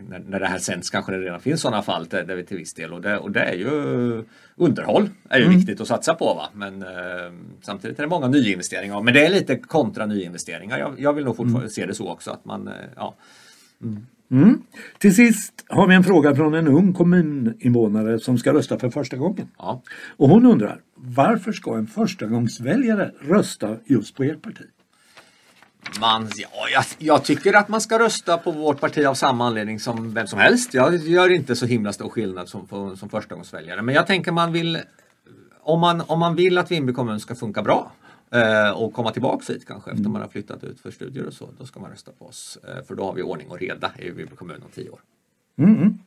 När, 0.10 0.20
när 0.20 0.40
det 0.40 0.48
här 0.48 0.60
sänds 0.60 0.90
kanske 0.90 1.12
det 1.12 1.18
redan 1.18 1.40
finns 1.40 1.62
sådana 1.62 1.82
fall 1.82 2.06
där, 2.06 2.24
där 2.24 2.36
vi 2.36 2.46
till 2.46 2.58
viss 2.58 2.74
del 2.74 2.94
och 2.94 3.02
det, 3.02 3.18
och 3.18 3.32
det 3.32 3.42
är 3.42 3.56
ju 3.56 3.70
underhåll 4.56 5.10
är 5.30 5.38
ju 5.38 5.46
mm. 5.46 5.58
viktigt 5.58 5.82
att 5.82 5.88
satsa 5.88 6.14
på. 6.14 6.26
Va? 6.34 6.50
Men 6.54 6.82
eh, 6.82 7.32
samtidigt 7.62 8.00
är 8.00 8.04
det 8.04 8.10
många 8.10 8.28
nyinvesteringar. 8.28 9.02
Men 9.02 9.14
det 9.14 9.26
är 9.26 9.30
lite 9.30 9.56
kontra 9.56 10.06
nyinvesteringar. 10.06 10.80
Jag, 10.80 11.00
jag 11.00 11.14
vill 11.14 11.26
nog 11.26 11.36
fortfarande 11.36 11.60
mm. 11.60 11.70
se 11.70 11.86
det 11.86 11.94
så 11.94 12.10
också 12.10 12.32
att 12.32 12.46
man 12.46 12.68
eh, 12.68 12.74
ja, 12.96 13.16
mm. 13.82 14.06
Mm. 14.32 14.62
Till 14.98 15.16
sist 15.16 15.66
har 15.68 15.88
vi 15.88 15.96
en 15.96 16.04
fråga 16.04 16.36
från 16.36 16.54
en 16.54 16.68
ung 16.68 16.94
kommuninvånare 16.94 18.20
som 18.20 18.38
ska 18.38 18.54
rösta 18.54 18.80
för 18.80 18.90
första 18.90 19.18
gången. 19.18 19.48
Ja. 19.58 19.82
Och 20.18 20.30
hon 20.30 20.46
undrar, 20.46 20.82
varför 20.96 21.52
ska 21.52 21.78
en 21.78 21.88
förstagångsväljare 21.88 23.12
rösta 23.22 23.78
just 23.86 24.16
på 24.16 24.24
ert 24.24 24.42
parti? 24.42 24.66
Man, 26.00 26.30
ja, 26.36 26.50
jag, 26.74 26.84
jag, 26.98 27.24
tycker 27.24 27.54
att 27.54 27.70
man 27.70 27.82
ska 27.82 28.00
rösta 28.00 28.38
på 28.38 28.52
vårt 28.52 28.80
parti 28.80 29.06
av 29.06 29.14
samma 29.14 29.48
anledning 29.48 29.80
som 29.80 30.14
vem 30.14 30.28
som 30.28 30.40
helst. 30.40 30.74
Jag 30.74 30.96
gör 30.96 31.30
inte 31.30 31.56
så 31.56 31.66
himla 31.66 31.94
stor 31.94 32.10
skillnad 32.10 32.50
som, 32.50 32.96
som 32.98 33.10
förstagångsväljare. 33.10 33.82
Men 33.82 33.96
jag 33.96 34.08
tänker 34.08 34.32
man 34.32 34.52
vill 34.52 34.80
om 35.62 35.80
man, 35.80 36.04
om 36.08 36.20
man 36.20 36.36
vill 36.36 36.58
att 36.58 36.72
Vimby 36.72 36.94
kommun 36.94 37.20
ska 37.20 37.36
funka 37.36 37.62
bra 37.62 37.92
Eh, 38.32 38.72
och 38.72 38.94
komma 38.94 39.12
tillbaks 39.12 39.50
hit 39.50 39.66
kanske 39.68 39.92
efter 39.92 40.02
mm. 40.02 40.12
man 40.12 40.22
har 40.22 40.30
flyttat 40.30 40.64
ut 40.64 40.80
för 40.80 40.92
studier 40.92 41.26
och 41.26 41.34
så. 41.34 41.50
Då 41.58 41.66
ska 41.66 41.80
man 41.80 41.92
rösta 41.92 42.12
på 42.12 42.26
oss. 42.26 42.58
Eh, 42.68 42.86
för 42.86 42.96
då 42.96 43.04
har 43.04 43.14
vi 43.14 43.22
ordning 43.22 43.50
och 43.50 43.60
reda 43.60 43.92
i 44.00 44.10
Vimmerby 44.10 44.36
kommun 44.36 44.62
om 44.66 44.72
tio 44.76 44.90
år. 44.90 45.00
Mm. 45.58 45.98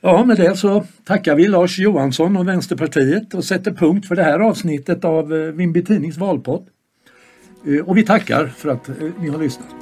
Ja, 0.00 0.24
med 0.24 0.36
det 0.36 0.56
så 0.56 0.84
tackar 1.04 1.34
vi 1.34 1.48
Lars 1.48 1.78
Johansson 1.78 2.36
och 2.36 2.48
Vänsterpartiet 2.48 3.34
och 3.34 3.44
sätter 3.44 3.70
punkt 3.70 4.08
för 4.08 4.16
det 4.16 4.22
här 4.22 4.40
avsnittet 4.40 5.04
av 5.04 5.34
eh, 5.34 5.52
Vimby 5.52 5.84
Tidnings 5.84 6.16
valpodd. 6.16 6.66
Och 7.84 7.96
vi 7.96 8.02
tackar 8.02 8.46
för 8.46 8.68
att 8.68 8.90
ni 9.18 9.28
har 9.28 9.38
lyssnat. 9.38 9.79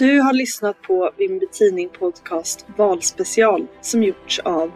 Du 0.00 0.20
har 0.20 0.32
lyssnat 0.32 0.82
på 0.82 1.10
Vimby 1.16 1.46
Tidning 1.52 1.88
Podcast 1.88 2.66
Valspecial 2.76 3.66
som 3.80 4.02
gjorts 4.02 4.38
av 4.38 4.72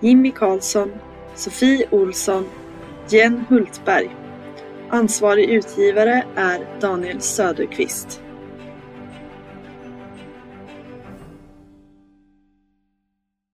Jimmy 0.00 0.30
Karlsson, 0.30 0.92
Sofie 1.34 1.88
Olsson, 1.90 2.48
Jen 3.08 3.44
Hultberg. 3.48 4.16
Ansvarig 4.90 5.50
utgivare 5.50 6.24
är 6.36 6.80
Daniel 6.80 7.20
Söderqvist. 7.20 8.22